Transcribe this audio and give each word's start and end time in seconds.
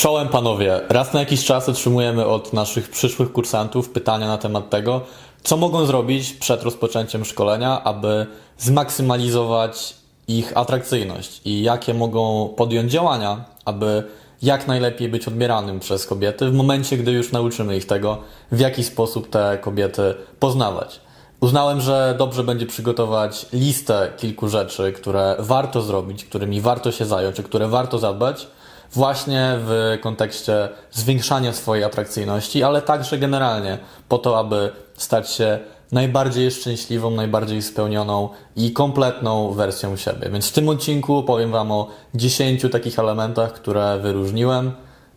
Czołem 0.00 0.28
panowie, 0.28 0.80
raz 0.88 1.12
na 1.12 1.20
jakiś 1.20 1.44
czas 1.44 1.68
otrzymujemy 1.68 2.26
od 2.26 2.52
naszych 2.52 2.90
przyszłych 2.90 3.32
kursantów 3.32 3.90
pytania 3.90 4.26
na 4.26 4.38
temat 4.38 4.70
tego, 4.70 5.00
co 5.42 5.56
mogą 5.56 5.84
zrobić 5.86 6.32
przed 6.32 6.62
rozpoczęciem 6.62 7.24
szkolenia, 7.24 7.84
aby 7.84 8.26
zmaksymalizować 8.58 9.94
ich 10.28 10.56
atrakcyjność 10.56 11.40
i 11.44 11.62
jakie 11.62 11.94
mogą 11.94 12.48
podjąć 12.56 12.92
działania, 12.92 13.44
aby 13.64 14.04
jak 14.42 14.66
najlepiej 14.66 15.08
być 15.08 15.28
odbieranym 15.28 15.80
przez 15.80 16.06
kobiety 16.06 16.50
w 16.50 16.54
momencie, 16.54 16.96
gdy 16.96 17.12
już 17.12 17.32
nauczymy 17.32 17.76
ich 17.76 17.86
tego, 17.86 18.18
w 18.52 18.60
jaki 18.60 18.84
sposób 18.84 19.30
te 19.30 19.58
kobiety 19.60 20.14
poznawać. 20.38 21.00
Uznałem, 21.40 21.80
że 21.80 22.14
dobrze 22.18 22.44
będzie 22.44 22.66
przygotować 22.66 23.46
listę 23.52 24.12
kilku 24.16 24.48
rzeczy, 24.48 24.92
które 24.92 25.36
warto 25.38 25.82
zrobić, 25.82 26.24
którymi 26.24 26.60
warto 26.60 26.92
się 26.92 27.04
zająć, 27.04 27.40
o 27.40 27.42
które 27.42 27.68
warto 27.68 27.98
zadbać, 27.98 28.46
właśnie 28.92 29.52
w 29.58 29.98
kontekście 30.00 30.68
zwiększania 30.90 31.52
swojej 31.52 31.84
atrakcyjności, 31.84 32.62
ale 32.62 32.82
także 32.82 33.18
generalnie 33.18 33.78
po 34.08 34.18
to, 34.18 34.38
aby 34.38 34.70
stać 34.96 35.30
się 35.30 35.58
najbardziej 35.92 36.50
szczęśliwą, 36.50 37.10
najbardziej 37.10 37.62
spełnioną 37.62 38.28
i 38.56 38.72
kompletną 38.72 39.52
wersją 39.52 39.96
siebie. 39.96 40.30
Więc 40.30 40.48
w 40.48 40.52
tym 40.52 40.68
odcinku 40.68 41.22
powiem 41.22 41.50
Wam 41.50 41.72
o 41.72 41.88
10 42.14 42.66
takich 42.72 42.98
elementach, 42.98 43.52
które 43.52 43.98
wyróżniłem 43.98 44.72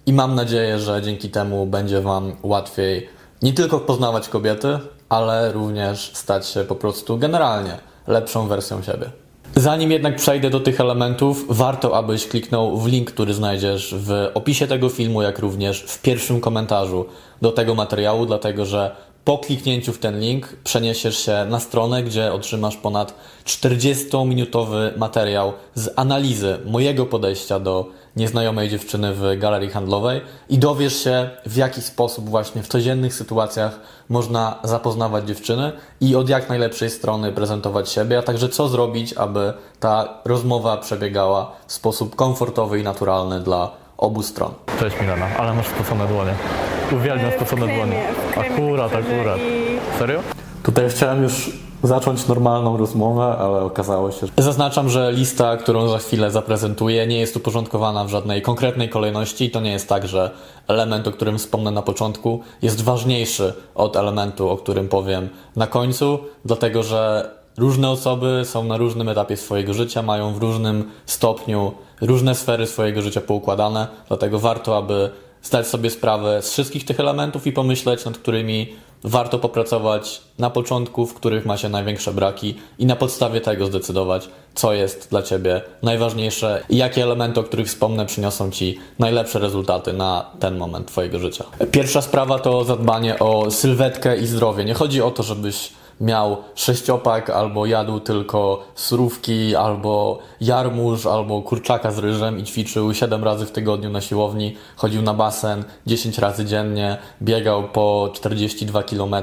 i 0.05 0.13
mam 0.13 0.35
nadzieję, 0.35 0.79
że 0.79 1.01
dzięki 1.01 1.29
temu 1.29 1.65
będzie 1.65 2.01
Wam 2.01 2.35
łatwiej 2.43 3.09
nie 3.41 3.53
tylko 3.53 3.79
poznawać 3.79 4.29
kobiety, 4.29 4.79
ale 5.09 5.51
również 5.51 6.11
stać 6.13 6.47
się 6.47 6.63
po 6.63 6.75
prostu 6.75 7.17
generalnie 7.17 7.77
lepszą 8.07 8.47
wersją 8.47 8.81
siebie. 8.81 9.22
Zanim 9.55 9.91
jednak 9.91 10.15
przejdę 10.15 10.49
do 10.49 10.59
tych 10.59 10.79
elementów, 10.79 11.45
warto 11.49 11.97
abyś 11.97 12.27
kliknął 12.27 12.77
w 12.77 12.87
link, 12.87 13.11
który 13.11 13.33
znajdziesz 13.33 13.95
w 13.97 14.29
opisie 14.33 14.67
tego 14.67 14.89
filmu, 14.89 15.21
jak 15.21 15.39
również 15.39 15.81
w 15.81 16.01
pierwszym 16.01 16.41
komentarzu 16.41 17.05
do 17.41 17.51
tego 17.51 17.75
materiału, 17.75 18.25
dlatego 18.25 18.65
że 18.65 18.95
po 19.25 19.37
kliknięciu 19.37 19.93
w 19.93 19.99
ten 19.99 20.19
link 20.19 20.55
przeniesiesz 20.63 21.17
się 21.25 21.45
na 21.49 21.59
stronę, 21.59 22.03
gdzie 22.03 22.33
otrzymasz 22.33 22.77
ponad 22.77 23.13
40-minutowy 23.45 24.97
materiał 24.97 25.53
z 25.75 25.89
analizy 25.95 26.57
mojego 26.65 27.05
podejścia 27.05 27.59
do 27.59 27.85
nieznajomej 28.15 28.69
dziewczyny 28.69 29.13
w 29.13 29.39
galerii 29.39 29.69
handlowej 29.69 30.21
i 30.49 30.57
dowiesz 30.57 31.03
się, 31.03 31.29
w 31.45 31.57
jaki 31.57 31.81
sposób 31.81 32.29
właśnie 32.29 32.63
w 32.63 32.67
codziennych 32.67 33.13
sytuacjach 33.13 33.79
można 34.09 34.59
zapoznawać 34.63 35.27
dziewczyny 35.27 35.71
i 36.01 36.15
od 36.15 36.29
jak 36.29 36.49
najlepszej 36.49 36.89
strony 36.89 37.31
prezentować 37.31 37.89
siebie, 37.89 38.17
a 38.17 38.21
także 38.21 38.49
co 38.49 38.67
zrobić, 38.67 39.13
aby 39.13 39.53
ta 39.79 40.21
rozmowa 40.25 40.77
przebiegała 40.77 41.51
w 41.67 41.73
sposób 41.73 42.15
komfortowy 42.15 42.79
i 42.79 42.83
naturalny 42.83 43.39
dla 43.39 43.82
obu 43.97 44.23
stron. 44.23 44.53
Cześć 44.79 45.01
Milena, 45.01 45.25
ale 45.37 45.53
masz 45.53 45.67
spocone 45.67 46.07
dłonie. 46.07 46.33
Uwielbiam 46.91 47.31
W 47.31 47.35
spocone 47.35 47.75
dłonie. 47.75 48.03
Akurat, 48.31 48.91
makijażu 48.91 49.19
akurat. 49.19 49.39
Serio? 49.99 50.19
Tutaj 50.63 50.89
chciałem 50.89 51.23
już 51.23 51.51
zacząć 51.83 52.27
normalną 52.27 52.77
rozmowę, 52.77 53.23
ale 53.23 53.61
okazało 53.61 54.11
się, 54.11 54.27
że... 54.27 54.43
Zaznaczam, 54.43 54.89
że 54.89 55.11
lista, 55.11 55.57
którą 55.57 55.87
za 55.87 55.97
chwilę 55.97 56.31
zaprezentuję, 56.31 57.07
nie 57.07 57.19
jest 57.19 57.37
uporządkowana 57.37 58.05
w 58.05 58.09
żadnej 58.09 58.41
konkretnej 58.41 58.89
kolejności. 58.89 59.51
To 59.51 59.61
nie 59.61 59.71
jest 59.71 59.89
tak, 59.89 60.07
że 60.07 60.31
element, 60.67 61.07
o 61.07 61.11
którym 61.11 61.37
wspomnę 61.37 61.71
na 61.71 61.81
początku, 61.81 62.39
jest 62.61 62.81
ważniejszy 62.81 63.53
od 63.75 63.95
elementu, 63.95 64.49
o 64.49 64.57
którym 64.57 64.89
powiem 64.89 65.29
na 65.55 65.67
końcu, 65.67 66.19
dlatego 66.45 66.83
że 66.83 67.31
różne 67.57 67.89
osoby 67.89 68.41
są 68.45 68.63
na 68.63 68.77
różnym 68.77 69.09
etapie 69.09 69.37
swojego 69.37 69.73
życia, 69.73 70.01
mają 70.01 70.33
w 70.33 70.37
różnym 70.37 70.91
stopniu 71.05 71.71
różne 72.01 72.35
sfery 72.35 72.67
swojego 72.67 73.01
życia 73.01 73.21
poukładane, 73.21 73.87
dlatego 74.07 74.39
warto, 74.39 74.77
aby 74.77 75.09
zdać 75.43 75.67
sobie 75.67 75.89
sprawę 75.89 76.41
z 76.41 76.51
wszystkich 76.51 76.85
tych 76.85 76.99
elementów 76.99 77.47
i 77.47 77.51
pomyśleć, 77.51 78.05
nad 78.05 78.17
którymi 78.17 78.73
warto 79.03 79.39
popracować 79.39 80.21
na 80.39 80.49
początku, 80.49 81.05
w 81.05 81.13
których 81.13 81.45
ma 81.45 81.57
się 81.57 81.69
największe 81.69 82.13
braki 82.13 82.55
i 82.79 82.85
na 82.85 82.95
podstawie 82.95 83.41
tego 83.41 83.65
zdecydować, 83.65 84.29
co 84.55 84.73
jest 84.73 85.09
dla 85.09 85.23
Ciebie 85.23 85.61
najważniejsze 85.81 86.63
i 86.69 86.77
jakie 86.77 87.03
elementy, 87.03 87.39
o 87.39 87.43
których 87.43 87.67
wspomnę, 87.67 88.05
przyniosą 88.05 88.51
Ci 88.51 88.79
najlepsze 88.99 89.39
rezultaty 89.39 89.93
na 89.93 90.25
ten 90.39 90.57
moment 90.57 90.87
Twojego 90.87 91.19
życia. 91.19 91.45
Pierwsza 91.71 92.01
sprawa 92.01 92.39
to 92.39 92.63
zadbanie 92.63 93.19
o 93.19 93.51
sylwetkę 93.51 94.17
i 94.17 94.27
zdrowie. 94.27 94.65
Nie 94.65 94.73
chodzi 94.73 95.01
o 95.01 95.11
to, 95.11 95.23
żebyś 95.23 95.69
miał 96.01 96.37
sześciopak, 96.55 97.29
albo 97.29 97.65
jadł 97.65 97.99
tylko 97.99 98.63
surówki, 98.75 99.55
albo 99.55 100.19
jarmuż, 100.41 101.05
albo 101.05 101.41
kurczaka 101.41 101.91
z 101.91 101.97
ryżem 101.97 102.39
i 102.39 102.43
ćwiczył 102.43 102.93
7 102.93 103.23
razy 103.23 103.45
w 103.45 103.51
tygodniu 103.51 103.89
na 103.89 104.01
siłowni, 104.01 104.55
chodził 104.75 105.01
na 105.01 105.13
basen 105.13 105.63
10 105.87 106.17
razy 106.17 106.45
dziennie, 106.45 106.97
biegał 107.21 107.63
po 107.63 108.09
42 108.13 108.83
km 108.83 109.15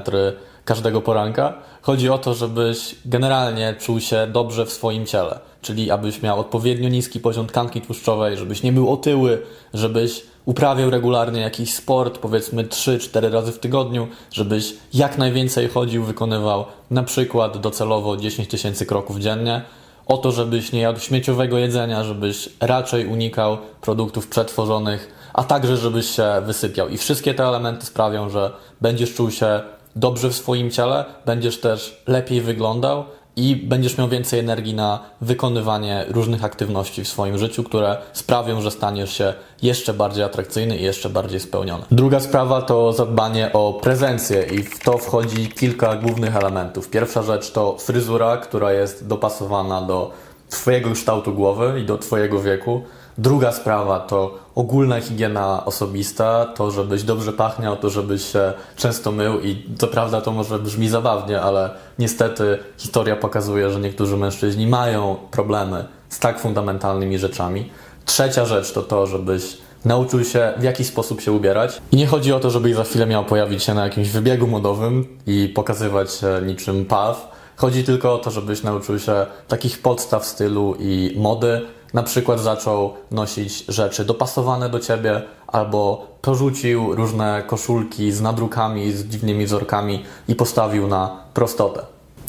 każdego 0.65 1.01
poranka. 1.01 1.55
Chodzi 1.83 2.11
o 2.11 2.19
to, 2.19 2.35
żebyś 2.35 2.95
generalnie 3.05 3.75
czuł 3.81 4.01
się 4.01 4.27
dobrze 4.27 4.67
w 4.67 4.73
swoim 4.73 5.07
ciele, 5.07 5.41
czyli 5.62 5.91
abyś 5.91 6.22
miał 6.22 6.41
odpowiednio 6.41 6.88
niski 6.88 7.21
poziom 7.21 7.47
tkanki 7.47 7.81
tłuszczowej, 7.81 8.37
żebyś 8.37 8.62
nie 8.62 8.72
był 8.72 8.93
otyły, 8.93 9.43
żebyś 9.75 10.22
uprawiał 10.44 10.91
regularnie 10.91 11.41
jakiś 11.41 11.75
sport, 11.75 12.19
powiedzmy 12.19 12.65
3-4 12.65 13.32
razy 13.32 13.53
w 13.53 13.59
tygodniu, 13.59 14.09
żebyś 14.32 14.75
jak 14.94 15.19
najwięcej 15.19 15.69
chodził, 15.69 16.04
wykonywał 16.04 16.65
na 16.91 17.03
przykład 17.03 17.59
docelowo 17.59 18.16
10 18.16 18.48
tysięcy 18.48 18.87
kroków 18.87 19.19
dziennie. 19.19 19.62
O 20.06 20.16
to, 20.16 20.32
żebyś 20.32 20.72
nie 20.72 20.81
jadł 20.81 21.00
śmieciowego 21.00 21.59
jedzenia, 21.59 22.04
żebyś 22.04 22.48
raczej 22.60 23.06
unikał 23.06 23.59
produktów 23.81 24.28
przetworzonych, 24.28 25.12
a 25.34 25.44
także 25.44 25.77
żebyś 25.77 26.10
się 26.10 26.27
wysypiał. 26.47 26.88
I 26.88 26.98
wszystkie 26.98 27.34
te 27.34 27.44
elementy 27.44 27.87
sprawią, 27.87 28.28
że 28.28 28.53
będziesz 28.81 29.15
czuł 29.15 29.31
się 29.31 29.60
dobrze 29.97 30.31
w 30.31 30.37
swoim 30.37 30.71
ciele, 30.71 31.04
będziesz 31.27 31.60
też 31.60 32.03
lepiej 32.06 32.41
wyglądał 32.41 33.04
i 33.37 33.57
będziesz 33.57 33.99
miał 33.99 34.09
więcej 34.09 34.41
energii 34.41 34.75
na 34.75 35.01
wykonywanie 35.21 36.05
różnych 36.09 36.45
aktywności 36.45 37.05
w 37.05 37.09
swoim 37.09 37.39
życiu, 37.39 37.65
które 37.65 37.97
sprawią, 38.13 38.61
że 38.61 38.71
staniesz 38.71 39.13
się 39.13 39.35
jeszcze 39.63 39.95
bardziej 39.95 40.25
atrakcyjny 40.25 40.77
i 40.77 40.83
jeszcze 40.83 41.11
bardziej 41.11 41.41
spełniony. 41.41 41.85
Druga 41.91 42.21
sprawa 42.21 42.63
to 42.63 42.93
zadbanie 42.93 43.53
o 43.53 43.73
prezencję 43.83 44.43
i 44.43 44.63
w 44.63 44.79
to 44.79 44.99
wchodzi 44.99 45.49
kilka 45.49 45.97
głównych 45.97 46.37
elementów. 46.37 46.91
Pierwsza 46.91 47.23
rzecz 47.23 47.51
to 47.51 47.77
fryzura, 47.79 48.37
która 48.37 48.73
jest 48.73 49.07
dopasowana 49.07 49.83
do 49.83 50.13
Twojego 50.49 50.93
kształtu 50.93 51.35
głowy 51.35 51.81
i 51.81 51.87
do 51.87 51.99
Twojego 51.99 52.41
wieku. 52.41 52.83
Druga 53.19 53.53
sprawa 53.53 54.01
to 54.01 54.39
ogólna 54.60 55.00
higiena 55.00 55.65
osobista, 55.65 56.44
to 56.44 56.71
żebyś 56.71 57.03
dobrze 57.03 57.32
pachniał, 57.32 57.76
to 57.76 57.91
żebyś 57.91 58.32
się 58.32 58.53
często 58.76 59.12
mył 59.12 59.41
i 59.41 59.65
co 59.78 59.87
prawda 59.87 60.21
to 60.21 60.32
może 60.32 60.59
brzmi 60.59 60.88
zabawnie, 60.88 61.41
ale 61.41 61.71
niestety 61.98 62.59
historia 62.76 63.16
pokazuje, 63.16 63.71
że 63.71 63.81
niektórzy 63.81 64.16
mężczyźni 64.16 64.66
mają 64.66 65.16
problemy 65.31 65.84
z 66.09 66.19
tak 66.19 66.41
fundamentalnymi 66.41 67.19
rzeczami. 67.19 67.71
Trzecia 68.04 68.44
rzecz 68.44 68.72
to 68.72 68.82
to, 68.82 69.06
żebyś 69.06 69.59
nauczył 69.84 70.25
się 70.25 70.53
w 70.59 70.62
jaki 70.62 70.84
sposób 70.84 71.21
się 71.21 71.32
ubierać. 71.32 71.81
I 71.92 71.97
nie 71.97 72.06
chodzi 72.06 72.32
o 72.32 72.41
to, 72.41 72.50
żebyś 72.50 72.75
za 72.75 72.84
chwilę 72.84 73.06
miał 73.06 73.25
pojawić 73.25 73.62
się 73.62 73.75
na 73.75 73.84
jakimś 73.84 74.09
wybiegu 74.09 74.47
modowym 74.47 75.19
i 75.27 75.53
pokazywać 75.54 76.12
się 76.12 76.41
niczym 76.47 76.84
paw. 76.84 77.31
Chodzi 77.56 77.84
tylko 77.84 78.15
o 78.15 78.19
to, 78.19 78.31
żebyś 78.31 78.62
nauczył 78.62 78.98
się 78.98 79.27
takich 79.48 79.82
podstaw 79.82 80.25
stylu 80.25 80.75
i 80.78 81.15
mody. 81.16 81.60
Na 81.95 82.03
przykład 82.03 82.41
zaczął 82.41 82.95
nosić 83.11 83.65
rzeczy 83.69 84.05
dopasowane 84.05 84.69
do 84.69 84.81
ciebie, 84.81 85.23
albo 85.47 86.06
porzucił 86.23 86.95
różne 86.95 87.43
koszulki 87.47 88.12
z 88.12 88.21
nadrukami, 88.21 88.93
z 88.93 89.05
dziwnymi 89.05 89.47
wzorkami 89.47 90.05
i 90.28 90.34
postawił 90.34 90.87
na 90.87 91.17
prostotę. 91.34 91.83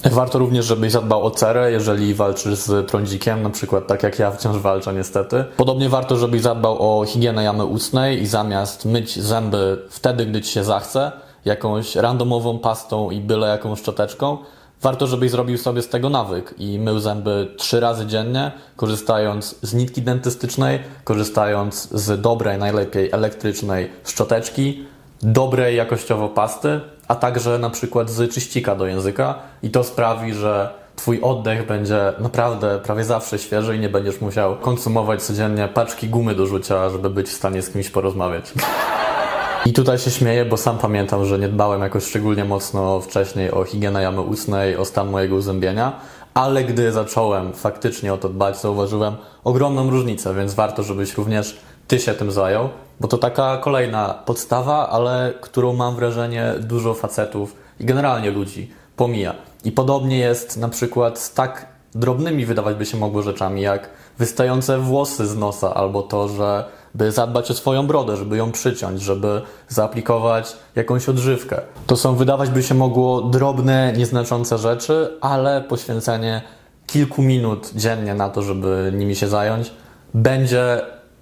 Warto 0.05 0.39
również, 0.39 0.66
żebyś 0.66 0.91
zadbał 0.91 1.25
o 1.25 1.31
cerę, 1.31 1.72
jeżeli 1.72 2.13
walczysz 2.13 2.55
z 2.55 2.88
trądzikiem, 2.88 3.44
na 3.44 3.49
przykład 3.49 3.88
tak 3.88 4.03
jak 4.03 4.19
ja 4.19 4.31
wciąż 4.31 4.57
walczę 4.57 4.94
niestety. 4.94 5.45
Podobnie 5.57 5.89
warto, 5.89 6.17
żebyś 6.17 6.41
zadbał 6.41 6.78
o 6.79 7.05
higienę 7.05 7.43
jamy 7.43 7.66
ustnej 7.66 8.22
i 8.22 8.28
zamiast 8.28 8.85
myć 8.85 9.19
zęby 9.19 9.85
wtedy, 9.90 10.25
gdy 10.25 10.41
ci 10.41 10.52
się 10.52 10.63
zachce, 10.63 11.11
jakąś 11.46 11.96
randomową 11.96 12.59
pastą 12.59 13.11
i 13.11 13.19
byle 13.19 13.47
jaką 13.47 13.75
szczoteczką, 13.75 14.37
warto, 14.81 15.07
żebyś 15.07 15.31
zrobił 15.31 15.57
sobie 15.57 15.81
z 15.81 15.89
tego 15.89 16.09
nawyk 16.09 16.53
i 16.57 16.79
mył 16.79 16.99
zęby 16.99 17.47
trzy 17.57 17.79
razy 17.79 18.05
dziennie, 18.05 18.51
korzystając 18.75 19.55
z 19.61 19.73
nitki 19.73 20.01
dentystycznej, 20.01 20.79
korzystając 21.03 21.89
z 21.91 22.22
dobrej, 22.22 22.57
najlepiej 22.57 23.11
elektrycznej 23.11 23.89
szczoteczki, 24.05 24.85
dobrej 25.22 25.75
jakościowo 25.75 26.29
pasty, 26.29 26.79
a 27.07 27.16
także 27.16 27.59
na 27.59 27.69
przykład 27.69 28.09
z 28.09 28.33
czyścika 28.33 28.75
do 28.75 28.85
języka 28.85 29.35
i 29.63 29.69
to 29.69 29.83
sprawi, 29.83 30.33
że 30.33 30.81
Twój 30.95 31.22
oddech 31.22 31.67
będzie 31.67 32.13
naprawdę 32.19 32.79
prawie 32.79 33.03
zawsze 33.03 33.39
świeży 33.39 33.75
i 33.75 33.79
nie 33.79 33.89
będziesz 33.89 34.22
musiał 34.22 34.55
konsumować 34.55 35.22
codziennie 35.22 35.67
paczki 35.67 36.07
gumy 36.07 36.35
do 36.35 36.45
rzucia, 36.45 36.89
żeby 36.89 37.09
być 37.09 37.27
w 37.27 37.34
stanie 37.34 37.61
z 37.61 37.69
kimś 37.69 37.89
porozmawiać. 37.89 38.53
I 39.66 39.73
tutaj 39.73 39.97
się 39.97 40.11
śmieję, 40.11 40.46
bo 40.46 40.58
sam 40.58 40.78
pamiętam, 40.78 41.25
że 41.25 41.40
nie 41.40 41.47
dbałem 41.47 41.81
jakoś 41.81 42.03
szczególnie 42.03 42.46
mocno 42.46 42.99
wcześniej 42.99 43.52
o 43.52 43.63
higienę 43.63 44.02
jamy 44.02 44.22
ustnej, 44.22 44.78
o 44.78 44.85
stan 44.85 45.09
mojego 45.09 45.35
uzębienia, 45.35 45.99
ale 46.34 46.63
gdy 46.63 46.91
zacząłem 46.91 47.53
faktycznie 47.53 48.13
o 48.13 48.17
to 48.17 48.29
dbać, 48.29 48.61
zauważyłem 48.61 49.16
ogromną 49.43 49.90
różnicę, 49.90 50.35
więc 50.35 50.53
warto, 50.53 50.84
żebyś 50.84 51.17
również 51.17 51.58
Ty 51.87 51.99
się 51.99 52.13
tym 52.13 52.31
zajął. 52.31 52.69
Bo 52.99 53.08
to 53.08 53.17
taka 53.17 53.58
kolejna 53.58 54.13
podstawa, 54.25 54.90
ale 54.90 55.34
którą 55.41 55.73
mam 55.73 55.96
wrażenie 55.96 56.53
dużo 56.59 56.93
facetów 56.93 57.55
i 57.79 57.85
generalnie 57.85 58.31
ludzi 58.31 58.72
pomija. 58.96 59.35
I 59.63 59.72
podobnie 59.72 60.17
jest 60.17 60.58
na 60.58 60.69
przykład 60.69 61.19
z 61.19 61.34
tak 61.34 61.66
drobnymi 61.96 62.46
wydawać 62.46 62.75
by 62.75 62.85
się 62.85 62.97
mogło 62.97 63.22
rzeczami, 63.22 63.61
jak 63.61 63.90
wystające 64.19 64.79
włosy 64.79 65.28
z 65.28 65.37
nosa, 65.37 65.73
albo 65.73 66.02
to, 66.03 66.28
że 66.28 66.66
by 66.96 67.11
zadbać 67.11 67.52
o 67.52 67.53
swoją 67.53 67.88
brodę, 67.88 68.17
żeby 68.17 68.38
ją 68.38 68.52
przyciąć, 68.52 69.02
żeby 69.02 69.41
zaaplikować 69.67 70.55
jakąś 70.76 71.09
odżywkę. 71.09 71.61
To 71.88 71.97
są 71.97 72.16
wydawać 72.16 72.49
by 72.49 72.64
się 72.64 72.76
mogło 72.76 73.22
drobne, 73.22 73.93
nieznaczące 73.97 74.58
rzeczy, 74.58 75.17
ale 75.22 75.61
poświęcenie 75.61 76.41
kilku 76.88 77.22
minut 77.22 77.72
dziennie 77.76 78.14
na 78.14 78.29
to, 78.29 78.41
żeby 78.41 78.91
nimi 78.96 79.16
się 79.16 79.28
zająć, 79.28 79.72
będzie 80.14 80.82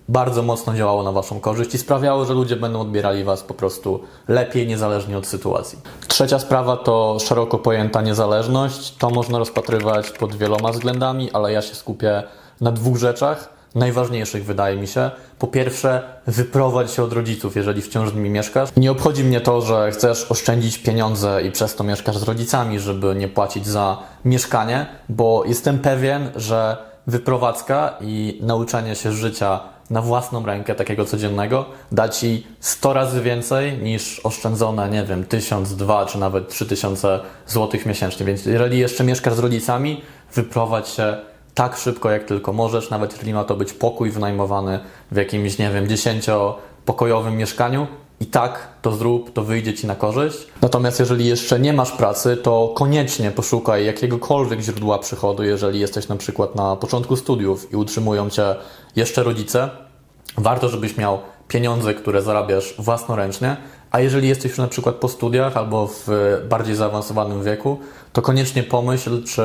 bardzo 0.10 0.44
mocno 0.44 0.74
działało 0.74 1.04
na 1.04 1.12
Waszą 1.12 1.40
korzyść 1.40 1.76
i 1.76 1.78
sprawiało, 1.78 2.26
że 2.26 2.34
ludzie 2.34 2.56
będą 2.56 2.82
odbierali 2.82 3.24
Was 3.24 3.44
po 3.44 3.54
prostu 3.54 4.00
lepiej, 4.28 4.68
niezależnie 4.68 5.18
od 5.18 5.28
sytuacji. 5.28 5.80
Trzecia 6.08 6.40
sprawa 6.40 6.78
to 6.78 7.18
szeroko 7.20 7.58
pojęta 7.58 8.02
niezależność. 8.02 8.98
To 8.98 9.10
można 9.10 9.40
rozpatrywać 9.40 10.10
pod 10.10 10.36
wieloma 10.36 10.72
względami, 10.72 11.32
ale 11.32 11.54
ja 11.54 11.62
się 11.62 11.76
skupię 11.76 12.24
na 12.62 12.72
dwóch 12.72 12.98
rzeczach 12.98 13.59
najważniejszych, 13.76 14.46
wydaje 14.46 14.78
mi 14.78 14.88
się. 14.88 15.12
Po 15.40 15.48
pierwsze, 15.48 16.04
wyprowadź 16.28 16.92
się 16.92 17.04
od 17.04 17.14
rodziców, 17.14 17.56
jeżeli 17.56 17.82
wciąż 17.82 18.10
z 18.10 18.14
nimi 18.14 18.30
mieszkasz. 18.30 18.70
Nie 18.78 18.92
obchodzi 18.92 19.24
mnie 19.24 19.42
to, 19.42 19.62
że 19.62 19.92
chcesz 19.92 20.32
oszczędzić 20.32 20.78
pieniądze 20.78 21.42
i 21.44 21.52
przez 21.52 21.76
to 21.76 21.84
mieszkasz 21.84 22.18
z 22.18 22.24
rodzicami, 22.24 22.80
żeby 22.80 23.16
nie 23.16 23.28
płacić 23.28 23.68
za 23.68 23.98
mieszkanie, 24.26 24.86
bo 25.10 25.44
jestem 25.46 25.80
pewien, 25.80 26.30
że 26.36 26.78
wyprowadzka 27.08 27.98
i 28.02 28.40
nauczenie 28.42 28.96
się 28.96 29.12
życia 29.12 29.60
na 29.90 30.02
własną 30.02 30.46
rękę, 30.46 30.76
takiego 30.76 31.06
codziennego, 31.06 31.66
da 31.92 32.10
ci 32.10 32.48
100 32.60 32.94
razy 32.94 33.22
więcej 33.22 33.78
niż 33.78 34.20
oszczędzone, 34.20 34.90
nie 34.90 35.04
wiem, 35.04 35.24
1000, 35.24 35.76
2 35.76 36.06
czy 36.06 36.18
nawet 36.18 36.50
3000 36.50 37.20
złotych 37.48 37.86
miesięcznie. 37.86 38.26
Więc 38.26 38.46
jeżeli 38.46 38.80
jeszcze 38.80 39.04
mieszkasz 39.04 39.34
z 39.34 39.40
rodzicami, 39.40 40.02
wyprowadź 40.36 40.90
się 40.90 41.18
tak 41.60 41.78
szybko, 41.78 42.10
jak 42.10 42.24
tylko 42.24 42.54
możesz, 42.54 42.90
nawet 42.90 43.12
jeżeli 43.12 43.34
ma 43.34 43.44
to 43.44 43.56
być 43.56 43.74
pokój 43.74 44.12
wynajmowany 44.12 44.80
w 45.12 45.16
jakimś, 45.16 45.58
nie 45.58 45.72
wiem, 45.72 45.88
dziesięciopokojowym 45.88 47.38
mieszkaniu, 47.38 47.88
i 48.20 48.26
tak 48.26 48.68
to 48.82 48.92
zrób, 48.92 49.34
to 49.34 49.44
wyjdzie 49.44 49.74
ci 49.74 49.88
na 49.88 49.96
korzyść. 49.96 50.48
Natomiast 50.62 51.00
jeżeli 51.00 51.26
jeszcze 51.26 51.60
nie 51.60 51.74
masz 51.74 51.92
pracy, 51.92 52.38
to 52.38 52.74
koniecznie 52.76 53.32
poszukaj 53.32 53.86
jakiegokolwiek 53.86 54.60
źródła 54.62 55.00
przychodu, 55.00 55.44
jeżeli 55.44 55.80
jesteś 55.80 56.08
na 56.08 56.16
przykład 56.16 56.56
na 56.56 56.76
początku 56.76 57.16
studiów 57.16 57.74
i 57.74 57.76
utrzymują 57.76 58.30
cię 58.30 58.56
jeszcze 58.96 59.24
rodzice. 59.24 59.70
Warto, 60.38 60.70
żebyś 60.70 60.98
miał 60.98 61.20
pieniądze, 61.48 61.94
które 61.94 62.22
zarabiasz 62.22 62.76
własnoręcznie, 62.78 63.58
a 63.92 64.00
jeżeli 64.00 64.28
jesteś 64.28 64.52
już 64.52 64.58
na 64.58 64.68
przykład 64.68 64.96
po 64.96 65.08
studiach 65.08 65.58
albo 65.58 65.88
w 65.88 66.08
bardziej 66.50 66.76
zaawansowanym 66.76 67.44
wieku, 67.44 67.80
to 68.14 68.22
koniecznie 68.22 68.64
pomyśl, 68.64 69.24
czy 69.24 69.42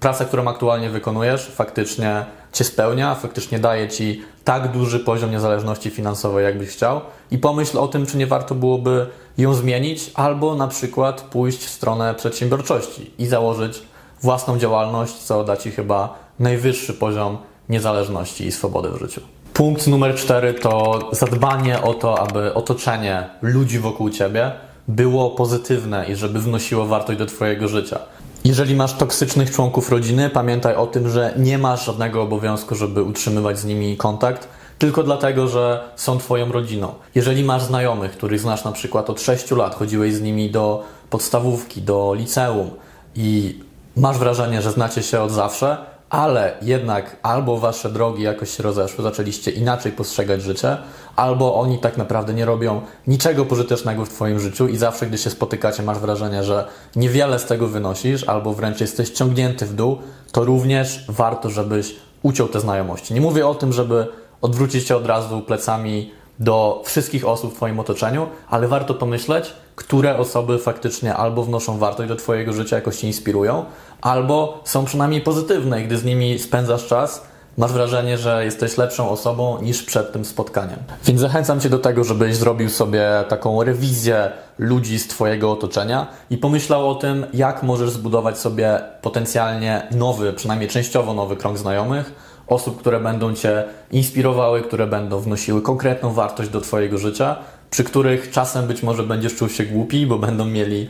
praca, 0.00 0.24
którą 0.24 0.48
aktualnie 0.48 0.90
wykonujesz, 0.90 1.50
faktycznie 1.54 2.24
Cię 2.52 2.64
spełnia, 2.64 3.14
faktycznie 3.14 3.58
daje 3.58 3.88
Ci 3.88 4.22
tak 4.44 4.72
duży 4.72 5.00
poziom 5.00 5.30
niezależności 5.30 5.90
finansowej, 5.90 6.44
jakbyś 6.44 6.68
chciał, 6.68 7.00
i 7.30 7.38
pomyśl 7.38 7.78
o 7.78 7.88
tym, 7.88 8.06
czy 8.06 8.16
nie 8.16 8.26
warto 8.26 8.54
byłoby 8.54 9.06
ją 9.38 9.54
zmienić, 9.54 10.10
albo 10.14 10.54
na 10.54 10.68
przykład 10.68 11.20
pójść 11.20 11.58
w 11.58 11.70
stronę 11.70 12.14
przedsiębiorczości 12.14 13.10
i 13.18 13.26
założyć 13.26 13.82
własną 14.22 14.58
działalność, 14.58 15.14
co 15.14 15.44
da 15.44 15.56
Ci 15.56 15.70
chyba 15.70 16.18
najwyższy 16.38 16.94
poziom 16.94 17.38
niezależności 17.68 18.46
i 18.46 18.52
swobody 18.52 18.88
w 18.90 18.98
życiu. 18.98 19.20
Punkt 19.58 19.86
numer 19.86 20.14
cztery 20.14 20.54
to 20.54 21.00
zadbanie 21.12 21.82
o 21.82 21.94
to, 21.94 22.20
aby 22.20 22.54
otoczenie 22.54 23.28
ludzi 23.42 23.78
wokół 23.78 24.10
Ciebie 24.10 24.52
było 24.88 25.30
pozytywne 25.30 26.06
i 26.08 26.16
żeby 26.16 26.40
wnosiło 26.40 26.86
wartość 26.86 27.18
do 27.18 27.26
Twojego 27.26 27.68
życia. 27.68 27.98
Jeżeli 28.44 28.76
masz 28.76 28.94
toksycznych 28.94 29.50
członków 29.50 29.90
rodziny, 29.90 30.30
pamiętaj 30.30 30.74
o 30.74 30.86
tym, 30.86 31.08
że 31.10 31.34
nie 31.36 31.58
masz 31.58 31.86
żadnego 31.86 32.22
obowiązku, 32.22 32.74
żeby 32.74 33.02
utrzymywać 33.02 33.58
z 33.58 33.64
nimi 33.64 33.96
kontakt, 33.96 34.48
tylko 34.78 35.02
dlatego, 35.02 35.48
że 35.48 35.80
są 35.96 36.18
Twoją 36.18 36.52
rodziną. 36.52 36.94
Jeżeli 37.14 37.44
masz 37.44 37.62
znajomych, 37.62 38.12
których 38.12 38.40
znasz 38.40 38.64
na 38.64 38.72
przykład 38.72 39.10
od 39.10 39.20
6 39.20 39.50
lat, 39.50 39.74
chodziłeś 39.74 40.14
z 40.14 40.20
nimi 40.20 40.50
do 40.50 40.84
podstawówki, 41.10 41.82
do 41.82 42.14
liceum 42.14 42.70
i 43.14 43.58
masz 43.96 44.18
wrażenie, 44.18 44.62
że 44.62 44.70
znacie 44.70 45.02
się 45.02 45.20
od 45.20 45.30
zawsze, 45.30 45.76
ale 46.10 46.56
jednak 46.62 47.16
albo 47.22 47.58
wasze 47.58 47.90
drogi 47.90 48.22
jakoś 48.22 48.56
się 48.56 48.62
rozeszły, 48.62 49.04
zaczęliście 49.04 49.50
inaczej 49.50 49.92
postrzegać 49.92 50.42
życie, 50.42 50.76
albo 51.16 51.54
oni 51.54 51.78
tak 51.78 51.96
naprawdę 51.96 52.34
nie 52.34 52.44
robią 52.44 52.80
niczego 53.06 53.44
pożytecznego 53.44 54.04
w 54.04 54.08
Twoim 54.08 54.40
życiu 54.40 54.68
i 54.68 54.76
zawsze, 54.76 55.06
gdy 55.06 55.18
się 55.18 55.30
spotykacie, 55.30 55.82
masz 55.82 55.98
wrażenie, 55.98 56.44
że 56.44 56.68
niewiele 56.96 57.38
z 57.38 57.44
tego 57.44 57.66
wynosisz, 57.66 58.24
albo 58.24 58.52
wręcz 58.52 58.80
jesteś 58.80 59.10
ciągnięty 59.10 59.66
w 59.66 59.74
dół, 59.74 59.98
to 60.32 60.44
również 60.44 61.04
warto, 61.08 61.50
żebyś 61.50 61.96
uciął 62.22 62.48
te 62.48 62.60
znajomości. 62.60 63.14
Nie 63.14 63.20
mówię 63.20 63.46
o 63.46 63.54
tym, 63.54 63.72
żeby 63.72 64.06
odwrócić 64.40 64.86
się 64.86 64.96
od 64.96 65.06
razu 65.06 65.40
plecami 65.40 66.10
do 66.40 66.82
wszystkich 66.84 67.28
osób 67.28 67.52
w 67.52 67.56
Twoim 67.56 67.80
otoczeniu, 67.80 68.26
ale 68.48 68.68
warto 68.68 68.94
pomyśleć, 68.94 69.52
które 69.76 70.16
osoby 70.16 70.58
faktycznie 70.58 71.14
albo 71.14 71.42
wnoszą 71.42 71.78
wartość 71.78 72.08
do 72.08 72.16
Twojego 72.16 72.52
życia, 72.52 72.76
jakoś 72.76 72.96
Cię 72.96 73.06
inspirują, 73.06 73.64
albo 74.00 74.60
są 74.64 74.84
przynajmniej 74.84 75.20
pozytywne, 75.20 75.82
gdy 75.82 75.98
z 75.98 76.04
nimi 76.04 76.38
spędzasz 76.38 76.86
czas, 76.86 77.22
masz 77.58 77.72
wrażenie, 77.72 78.18
że 78.18 78.44
jesteś 78.44 78.76
lepszą 78.76 79.10
osobą 79.10 79.62
niż 79.62 79.82
przed 79.82 80.12
tym 80.12 80.24
spotkaniem. 80.24 80.78
Więc 81.04 81.20
zachęcam 81.20 81.60
Cię 81.60 81.70
do 81.70 81.78
tego, 81.78 82.04
żebyś 82.04 82.36
zrobił 82.36 82.70
sobie 82.70 83.08
taką 83.28 83.62
rewizję 83.62 84.30
ludzi 84.58 84.98
z 84.98 85.08
Twojego 85.08 85.52
otoczenia 85.52 86.06
i 86.30 86.38
pomyślał 86.38 86.90
o 86.90 86.94
tym, 86.94 87.26
jak 87.34 87.62
możesz 87.62 87.90
zbudować 87.90 88.38
sobie 88.38 88.80
potencjalnie 89.02 89.86
nowy, 89.90 90.32
przynajmniej 90.32 90.68
częściowo 90.68 91.14
nowy 91.14 91.36
krąg 91.36 91.58
znajomych, 91.58 92.12
osób, 92.48 92.80
które 92.80 93.00
będą 93.00 93.34
Cię 93.34 93.64
inspirowały, 93.90 94.62
które 94.62 94.86
będą 94.86 95.20
wnosiły 95.20 95.62
konkretną 95.62 96.12
wartość 96.12 96.50
do 96.50 96.60
Twojego 96.60 96.98
życia, 96.98 97.36
przy 97.70 97.84
których 97.84 98.30
czasem 98.30 98.66
być 98.66 98.82
może 98.82 99.02
będziesz 99.02 99.36
czuł 99.36 99.48
się 99.48 99.64
głupi, 99.64 100.06
bo 100.06 100.18
będą 100.18 100.44
mieli 100.44 100.88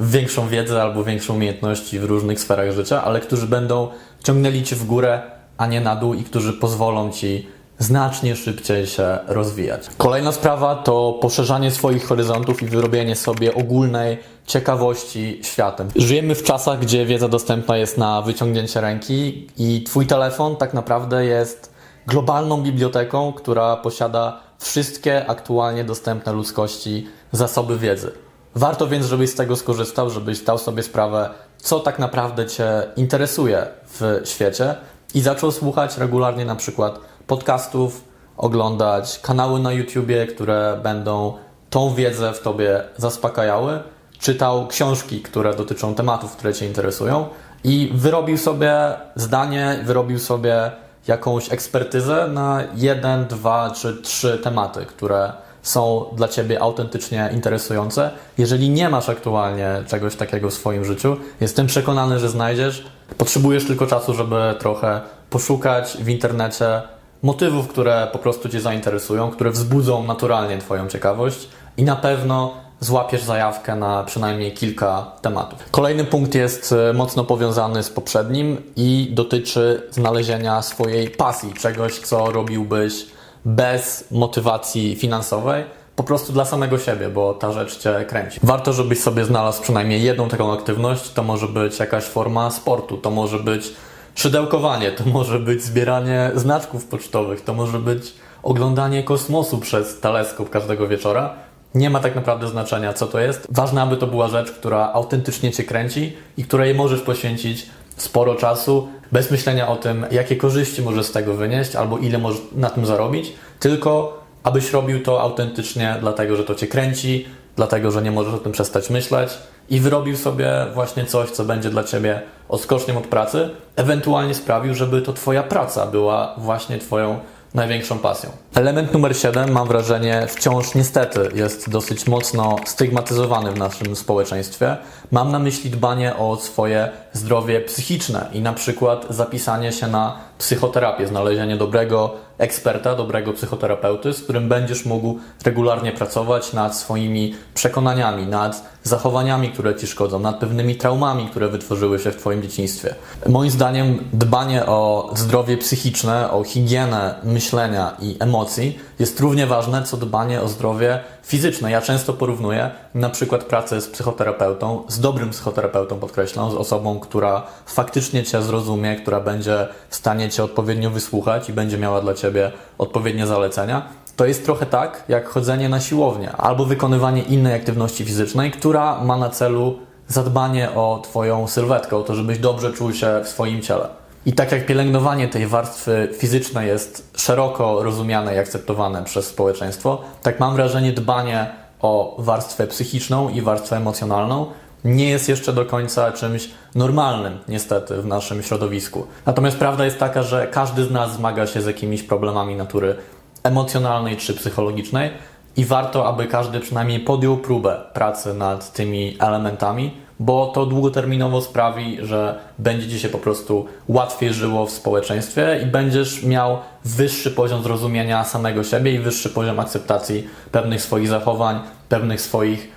większą 0.00 0.48
wiedzę 0.48 0.82
albo 0.82 1.04
większą 1.04 1.34
umiejętności 1.34 1.98
w 1.98 2.04
różnych 2.04 2.40
sferach 2.40 2.72
życia, 2.72 3.04
ale 3.04 3.20
którzy 3.20 3.46
będą 3.46 3.88
ciągnęli 4.24 4.62
Cię 4.62 4.76
w 4.76 4.86
górę, 4.86 5.22
a 5.58 5.66
nie 5.66 5.80
na 5.80 5.96
dół 5.96 6.14
i 6.14 6.24
którzy 6.24 6.52
pozwolą 6.52 7.10
Ci 7.10 7.48
znacznie 7.80 8.36
szybciej 8.36 8.86
się 8.86 9.18
rozwijać. 9.26 9.86
Kolejna 9.98 10.32
sprawa 10.32 10.74
to 10.74 11.18
poszerzanie 11.22 11.70
swoich 11.70 12.06
horyzontów 12.06 12.62
i 12.62 12.66
wyrobienie 12.66 13.16
sobie 13.16 13.54
ogólnej 13.54 14.18
ciekawości 14.46 15.40
światem. 15.42 15.88
Żyjemy 15.96 16.34
w 16.34 16.42
czasach, 16.42 16.78
gdzie 16.78 17.06
wiedza 17.06 17.28
dostępna 17.28 17.76
jest 17.76 17.98
na 17.98 18.22
wyciągnięcie 18.22 18.80
ręki 18.80 19.48
i 19.58 19.82
Twój 19.82 20.06
telefon 20.06 20.56
tak 20.56 20.74
naprawdę 20.74 21.24
jest 21.24 21.72
globalną 22.06 22.62
biblioteką, 22.62 23.32
która 23.32 23.76
posiada 23.76 24.40
wszystkie 24.58 25.26
aktualnie 25.26 25.84
dostępne 25.84 26.32
ludzkości 26.32 27.06
zasoby 27.32 27.78
wiedzy. 27.78 28.12
Warto 28.54 28.86
więc, 28.86 29.06
żebyś 29.06 29.30
z 29.30 29.34
tego 29.34 29.56
skorzystał, 29.56 30.10
żebyś 30.10 30.38
zdał 30.38 30.58
sobie 30.58 30.82
sprawę, 30.82 31.30
co 31.58 31.80
tak 31.80 31.98
naprawdę 31.98 32.46
Cię 32.46 32.82
interesuje 32.96 33.66
w 33.86 34.20
świecie 34.24 34.74
i 35.14 35.20
zaczął 35.20 35.52
słuchać 35.52 35.98
regularnie 35.98 36.44
na 36.44 36.56
przykład 36.56 37.09
podcastów, 37.30 38.04
oglądać 38.36 39.18
kanały 39.18 39.60
na 39.60 39.72
YouTubie, 39.72 40.26
które 40.26 40.80
będą 40.82 41.34
tą 41.70 41.94
wiedzę 41.94 42.32
w 42.32 42.40
Tobie 42.40 42.82
zaspokajały, 42.96 43.80
czytał 44.18 44.66
książki, 44.66 45.20
które 45.20 45.54
dotyczą 45.54 45.94
tematów, 45.94 46.36
które 46.36 46.54
Cię 46.54 46.66
interesują 46.66 47.28
i 47.64 47.90
wyrobił 47.94 48.38
sobie 48.38 48.74
zdanie, 49.16 49.80
wyrobił 49.84 50.18
sobie 50.18 50.70
jakąś 51.06 51.52
ekspertyzę 51.52 52.28
na 52.28 52.62
jeden, 52.74 53.26
dwa 53.26 53.70
czy 53.70 54.02
trzy 54.02 54.38
tematy, 54.38 54.86
które 54.86 55.32
są 55.62 56.04
dla 56.16 56.28
Ciebie 56.28 56.62
autentycznie 56.62 57.30
interesujące. 57.34 58.10
Jeżeli 58.38 58.70
nie 58.70 58.88
masz 58.88 59.08
aktualnie 59.08 59.82
czegoś 59.86 60.16
takiego 60.16 60.50
w 60.50 60.54
swoim 60.54 60.84
życiu, 60.84 61.16
jestem 61.40 61.66
przekonany, 61.66 62.18
że 62.18 62.28
znajdziesz. 62.28 62.84
Potrzebujesz 63.18 63.66
tylko 63.66 63.86
czasu, 63.86 64.14
żeby 64.14 64.54
trochę 64.58 65.00
poszukać 65.30 65.96
w 66.00 66.08
internecie 66.08 66.82
motywów, 67.22 67.68
które 67.68 68.08
po 68.12 68.18
prostu 68.18 68.48
Cię 68.48 68.60
zainteresują, 68.60 69.30
które 69.30 69.50
wzbudzą 69.50 70.04
naturalnie 70.04 70.58
Twoją 70.58 70.88
ciekawość 70.88 71.48
i 71.76 71.84
na 71.84 71.96
pewno 71.96 72.54
złapiesz 72.80 73.22
zajawkę 73.22 73.76
na 73.76 74.04
przynajmniej 74.04 74.52
kilka 74.52 75.12
tematów. 75.22 75.58
Kolejny 75.70 76.04
punkt 76.04 76.34
jest 76.34 76.72
e, 76.72 76.92
mocno 76.92 77.24
powiązany 77.24 77.82
z 77.82 77.90
poprzednim 77.90 78.62
i 78.76 79.08
dotyczy 79.12 79.82
znalezienia 79.90 80.62
swojej 80.62 81.10
pasji, 81.10 81.52
czegoś, 81.54 81.98
co 81.98 82.32
robiłbyś 82.32 83.06
bez 83.44 84.04
motywacji 84.10 84.96
finansowej, 84.96 85.64
po 85.96 86.04
prostu 86.04 86.32
dla 86.32 86.44
samego 86.44 86.78
siebie, 86.78 87.08
bo 87.08 87.34
ta 87.34 87.52
rzecz 87.52 87.78
cię 87.78 88.04
kręci. 88.08 88.40
Warto, 88.42 88.72
żebyś 88.72 89.00
sobie 89.00 89.24
znalazł 89.24 89.62
przynajmniej 89.62 90.02
jedną 90.02 90.28
taką 90.28 90.52
aktywność. 90.52 91.12
To 91.12 91.22
może 91.22 91.48
być 91.48 91.78
jakaś 91.78 92.04
forma 92.04 92.50
sportu, 92.50 92.96
to 92.96 93.10
może 93.10 93.38
być 93.38 93.72
szydełkowanie, 94.14 94.92
to 94.92 95.04
może 95.04 95.38
być 95.38 95.62
zbieranie 95.62 96.30
znaczków 96.34 96.84
pocztowych, 96.84 97.40
to 97.40 97.54
może 97.54 97.78
być 97.78 98.14
oglądanie 98.42 99.02
kosmosu 99.02 99.58
przez 99.58 100.00
teleskop 100.00 100.50
każdego 100.50 100.88
wieczora. 100.88 101.34
Nie 101.74 101.90
ma 101.90 102.00
tak 102.00 102.14
naprawdę 102.14 102.48
znaczenia, 102.48 102.92
co 102.92 103.06
to 103.06 103.20
jest. 103.20 103.46
Ważne, 103.50 103.82
aby 103.82 103.96
to 103.96 104.06
była 104.06 104.28
rzecz, 104.28 104.52
która 104.52 104.92
autentycznie 104.92 105.52
Cię 105.52 105.64
kręci 105.64 106.12
i 106.36 106.44
której 106.44 106.74
możesz 106.74 107.00
poświęcić 107.00 107.66
sporo 107.96 108.34
czasu, 108.34 108.88
bez 109.12 109.30
myślenia 109.30 109.68
o 109.68 109.76
tym, 109.76 110.06
jakie 110.10 110.36
korzyści 110.36 110.82
możesz 110.82 111.06
z 111.06 111.12
tego 111.12 111.34
wynieść 111.34 111.76
albo 111.76 111.98
ile 111.98 112.18
możesz 112.18 112.40
na 112.52 112.70
tym 112.70 112.86
zarobić, 112.86 113.32
tylko 113.60 114.20
abyś 114.42 114.72
robił 114.72 115.02
to 115.02 115.20
autentycznie, 115.20 115.96
dlatego 116.00 116.36
że 116.36 116.44
to 116.44 116.54
Cię 116.54 116.66
kręci, 116.66 117.26
dlatego 117.60 117.90
że 117.90 118.02
nie 118.02 118.10
możesz 118.10 118.34
o 118.34 118.38
tym 118.38 118.52
przestać 118.52 118.90
myśleć 118.90 119.30
i 119.70 119.80
wyrobił 119.80 120.16
sobie 120.16 120.66
właśnie 120.74 121.04
coś, 121.04 121.30
co 121.30 121.44
będzie 121.44 121.70
dla 121.70 121.84
Ciebie 121.84 122.22
odskoczniem 122.48 122.96
od 122.96 123.06
pracy, 123.06 123.50
ewentualnie 123.76 124.34
sprawił, 124.34 124.74
żeby 124.74 125.02
to 125.02 125.12
Twoja 125.12 125.42
praca 125.42 125.86
była 125.86 126.34
właśnie 126.38 126.78
Twoją 126.78 127.18
największą 127.54 127.98
pasją. 127.98 128.30
Element 128.54 128.92
numer 128.92 129.16
7, 129.16 129.52
mam 129.52 129.68
wrażenie, 129.68 130.26
wciąż 130.28 130.74
niestety 130.74 131.28
jest 131.34 131.70
dosyć 131.70 132.06
mocno 132.06 132.56
stygmatyzowany 132.66 133.52
w 133.52 133.58
naszym 133.58 133.96
społeczeństwie. 133.96 134.76
Mam 135.10 135.32
na 135.32 135.38
myśli 135.38 135.70
dbanie 135.70 136.16
o 136.16 136.36
swoje 136.36 136.90
zdrowie 137.12 137.60
psychiczne 137.60 138.26
i 138.32 138.40
na 138.40 138.52
przykład 138.52 139.06
zapisanie 139.10 139.72
się 139.72 139.86
na 139.86 140.16
psychoterapię, 140.40 141.06
znalezienie 141.06 141.56
dobrego 141.56 142.14
eksperta, 142.38 142.94
dobrego 142.94 143.32
psychoterapeuty, 143.32 144.12
z 144.12 144.22
którym 144.22 144.48
będziesz 144.48 144.84
mógł 144.84 145.18
regularnie 145.44 145.92
pracować 145.92 146.52
nad 146.52 146.76
swoimi 146.76 147.34
przekonaniami, 147.54 148.26
nad 148.26 148.70
zachowaniami, 148.82 149.48
które 149.48 149.74
ci 149.74 149.86
szkodzą, 149.86 150.18
nad 150.18 150.38
pewnymi 150.38 150.76
traumami, 150.76 151.26
które 151.26 151.48
wytworzyły 151.48 151.98
się 151.98 152.10
w 152.10 152.16
Twoim 152.16 152.42
dzieciństwie. 152.42 152.94
Moim 153.28 153.50
zdaniem 153.50 153.98
dbanie 154.12 154.66
o 154.66 155.10
zdrowie 155.14 155.58
psychiczne, 155.58 156.30
o 156.30 156.44
higienę 156.44 157.14
myślenia 157.24 157.96
i 158.00 158.16
emocji 158.20 158.78
jest 158.98 159.20
równie 159.20 159.46
ważne, 159.46 159.82
co 159.82 159.96
dbanie 159.96 160.40
o 160.40 160.48
zdrowie 160.48 161.00
fizyczne. 161.22 161.70
Ja 161.70 161.82
często 161.82 162.12
porównuję 162.12 162.70
na 162.94 163.10
przykład 163.10 163.44
pracę 163.44 163.80
z 163.80 163.88
psychoterapeutą, 163.88 164.82
z 164.88 165.00
dobrym 165.00 165.30
psychoterapeutą 165.30 165.98
podkreślam, 165.98 166.50
z 166.50 166.54
osobą, 166.54 167.00
która 167.00 167.42
faktycznie 167.66 168.24
Cię 168.24 168.42
zrozumie, 168.42 168.96
która 168.96 169.20
będzie 169.20 169.68
w 169.88 169.96
stanie 169.96 170.30
Cię 170.30 170.44
odpowiednio 170.44 170.90
wysłuchać 170.90 171.48
i 171.48 171.52
będzie 171.52 171.78
miała 171.78 172.00
dla 172.00 172.14
Ciebie 172.14 172.52
odpowiednie 172.78 173.26
zalecenia. 173.26 173.88
To 174.16 174.26
jest 174.26 174.44
trochę 174.44 174.66
tak, 174.66 175.04
jak 175.08 175.28
chodzenie 175.28 175.68
na 175.68 175.80
siłownię 175.80 176.32
albo 176.32 176.64
wykonywanie 176.64 177.22
innej 177.22 177.54
aktywności 177.54 178.04
fizycznej, 178.04 178.50
która 178.50 179.04
ma 179.04 179.16
na 179.16 179.28
celu 179.28 179.78
zadbanie 180.08 180.70
o 180.70 181.00
Twoją 181.04 181.48
sylwetkę, 181.48 181.96
o 181.96 182.02
to, 182.02 182.14
żebyś 182.14 182.38
dobrze 182.38 182.72
czuł 182.72 182.92
się 182.92 183.20
w 183.24 183.28
swoim 183.28 183.62
ciele. 183.62 183.99
I 184.26 184.32
tak 184.32 184.52
jak 184.52 184.66
pielęgnowanie 184.66 185.28
tej 185.28 185.46
warstwy 185.46 186.08
fizycznej 186.18 186.68
jest 186.68 187.10
szeroko 187.16 187.82
rozumiane 187.82 188.34
i 188.34 188.38
akceptowane 188.38 189.04
przez 189.04 189.26
społeczeństwo, 189.26 190.02
tak 190.22 190.40
mam 190.40 190.54
wrażenie 190.56 190.92
dbanie 190.92 191.50
o 191.80 192.16
warstwę 192.18 192.66
psychiczną 192.66 193.28
i 193.28 193.40
warstwę 193.40 193.76
emocjonalną 193.76 194.46
nie 194.84 195.10
jest 195.10 195.28
jeszcze 195.28 195.52
do 195.52 195.66
końca 195.66 196.12
czymś 196.12 196.50
normalnym, 196.74 197.38
niestety, 197.48 198.02
w 198.02 198.06
naszym 198.06 198.42
środowisku. 198.42 199.06
Natomiast 199.26 199.56
prawda 199.56 199.84
jest 199.84 199.98
taka, 199.98 200.22
że 200.22 200.46
każdy 200.46 200.84
z 200.84 200.90
nas 200.90 201.14
zmaga 201.14 201.46
się 201.46 201.62
z 201.62 201.66
jakimiś 201.66 202.02
problemami 202.02 202.56
natury 202.56 202.96
emocjonalnej 203.42 204.16
czy 204.16 204.34
psychologicznej 204.34 205.10
i 205.56 205.64
warto, 205.64 206.08
aby 206.08 206.26
każdy 206.26 206.60
przynajmniej 206.60 207.00
podjął 207.00 207.36
próbę 207.36 207.80
pracy 207.92 208.34
nad 208.34 208.72
tymi 208.72 209.16
elementami, 209.20 209.96
bo 210.20 210.46
to 210.46 210.66
długoterminowo 210.66 211.40
sprawi, 211.40 211.98
że 212.02 212.38
będzie 212.58 212.88
ci 212.88 213.00
się 213.00 213.08
po 213.08 213.18
prostu 213.18 213.66
łatwiej 213.88 214.34
żyło 214.34 214.66
w 214.66 214.70
społeczeństwie 214.70 215.60
i 215.62 215.66
będziesz 215.66 216.22
miał 216.22 216.58
wyższy 216.84 217.30
poziom 217.30 217.62
zrozumienia 217.62 218.24
samego 218.24 218.64
siebie 218.64 218.94
i 218.94 218.98
wyższy 218.98 219.28
poziom 219.28 219.60
akceptacji 219.60 220.28
pewnych 220.52 220.82
swoich 220.82 221.08
zachowań, 221.08 221.60
pewnych 221.88 222.20
swoich 222.20 222.68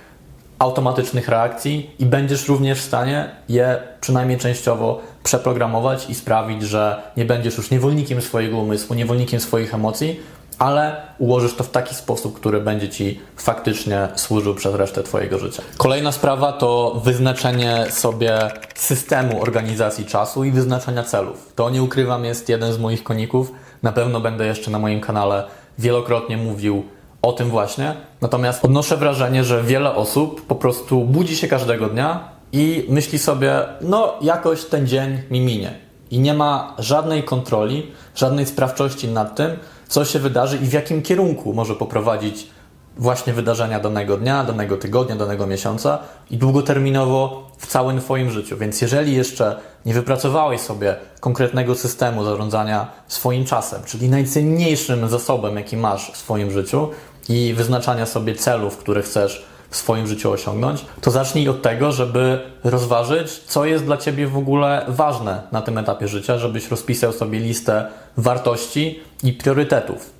automatycznych 0.58 1.28
reakcji 1.28 1.90
i 1.98 2.06
będziesz 2.06 2.48
również 2.48 2.78
w 2.78 2.84
stanie 2.84 3.30
je 3.48 3.78
przynajmniej 4.00 4.38
częściowo 4.38 5.00
przeprogramować 5.24 6.10
i 6.10 6.14
sprawić, 6.14 6.62
że 6.62 7.02
nie 7.16 7.24
będziesz 7.24 7.56
już 7.56 7.70
niewolnikiem 7.70 8.20
swojego 8.20 8.58
umysłu, 8.58 8.96
niewolnikiem 8.96 9.40
swoich 9.40 9.74
emocji, 9.74 10.20
ale 10.58 10.96
ułożysz 11.18 11.54
to 11.54 11.64
w 11.64 11.70
taki 11.70 11.94
sposób, 11.94 12.36
który 12.36 12.60
będzie 12.60 12.88
Ci 12.88 13.20
faktycznie 13.36 14.08
służył 14.16 14.54
przez 14.54 14.74
resztę 14.74 15.02
Twojego 15.02 15.38
życia. 15.38 15.62
Kolejna 15.76 16.12
sprawa 16.12 16.52
to 16.52 17.00
wyznaczenie 17.04 17.86
sobie 17.90 18.38
systemu 18.74 19.42
organizacji 19.42 20.06
czasu 20.06 20.44
i 20.44 20.50
wyznaczania 20.50 21.02
celów. 21.02 21.52
To 21.54 21.70
nie 21.70 21.82
ukrywam, 21.82 22.24
jest 22.24 22.48
jeden 22.48 22.72
z 22.72 22.78
moich 22.78 23.04
koników. 23.04 23.52
Na 23.82 23.92
pewno 23.92 24.20
będę 24.20 24.46
jeszcze 24.46 24.70
na 24.70 24.78
moim 24.78 25.00
kanale 25.00 25.44
wielokrotnie 25.78 26.36
mówił 26.36 26.84
o 27.22 27.32
tym 27.32 27.48
właśnie. 27.50 27.94
Natomiast 28.20 28.64
odnoszę 28.64 28.96
wrażenie, 28.96 29.44
że 29.44 29.62
wiele 29.62 29.94
osób 29.94 30.46
po 30.46 30.54
prostu 30.54 31.04
budzi 31.04 31.36
się 31.36 31.48
każdego 31.48 31.86
dnia 31.86 32.28
i 32.52 32.86
myśli 32.88 33.18
sobie, 33.18 33.62
no 33.80 34.14
jakoś 34.20 34.64
ten 34.64 34.86
dzień 34.86 35.22
mi 35.30 35.40
minie. 35.40 35.74
I 36.10 36.18
nie 36.18 36.34
ma 36.34 36.74
żadnej 36.78 37.22
kontroli, 37.22 37.92
żadnej 38.14 38.46
sprawczości 38.46 39.08
nad 39.08 39.36
tym, 39.36 39.50
co 39.88 40.04
się 40.04 40.18
wydarzy 40.18 40.56
i 40.56 40.66
w 40.66 40.72
jakim 40.72 41.02
kierunku 41.02 41.54
może 41.54 41.74
poprowadzić 41.74 42.46
właśnie 42.96 43.32
wydarzenia 43.32 43.80
danego 43.80 44.16
dnia, 44.16 44.44
danego 44.44 44.76
tygodnia, 44.76 45.16
danego 45.16 45.46
miesiąca 45.46 45.98
i 46.30 46.36
długoterminowo 46.36 47.50
w 47.58 47.66
całym 47.66 48.00
Twoim 48.00 48.30
życiu. 48.30 48.56
Więc 48.56 48.80
jeżeli 48.80 49.16
jeszcze 49.16 49.60
nie 49.86 49.94
wypracowałeś 49.94 50.60
sobie 50.60 50.96
konkretnego 51.20 51.74
systemu 51.74 52.24
zarządzania 52.24 52.92
swoim 53.08 53.44
czasem, 53.44 53.82
czyli 53.84 54.08
najcenniejszym 54.08 55.08
zasobem, 55.08 55.56
jaki 55.56 55.76
masz 55.76 56.12
w 56.12 56.16
swoim 56.16 56.50
życiu 56.50 56.88
i 57.28 57.54
wyznaczania 57.56 58.06
sobie 58.06 58.34
celów, 58.34 58.76
które 58.76 59.02
chcesz 59.02 59.44
w 59.74 59.76
swoim 59.76 60.06
życiu 60.06 60.30
osiągnąć, 60.30 60.84
to 61.00 61.10
zacznij 61.10 61.48
od 61.48 61.62
tego, 61.62 61.92
żeby 61.92 62.40
rozważyć, 62.64 63.38
co 63.38 63.64
jest 63.64 63.84
dla 63.84 63.96
Ciebie 63.96 64.26
w 64.26 64.38
ogóle 64.38 64.84
ważne 64.88 65.42
na 65.52 65.62
tym 65.62 65.78
etapie 65.78 66.08
życia, 66.08 66.38
żebyś 66.38 66.70
rozpisał 66.70 67.12
sobie 67.12 67.38
listę 67.38 67.86
wartości 68.16 69.00
i 69.22 69.32
priorytetów. 69.32 70.10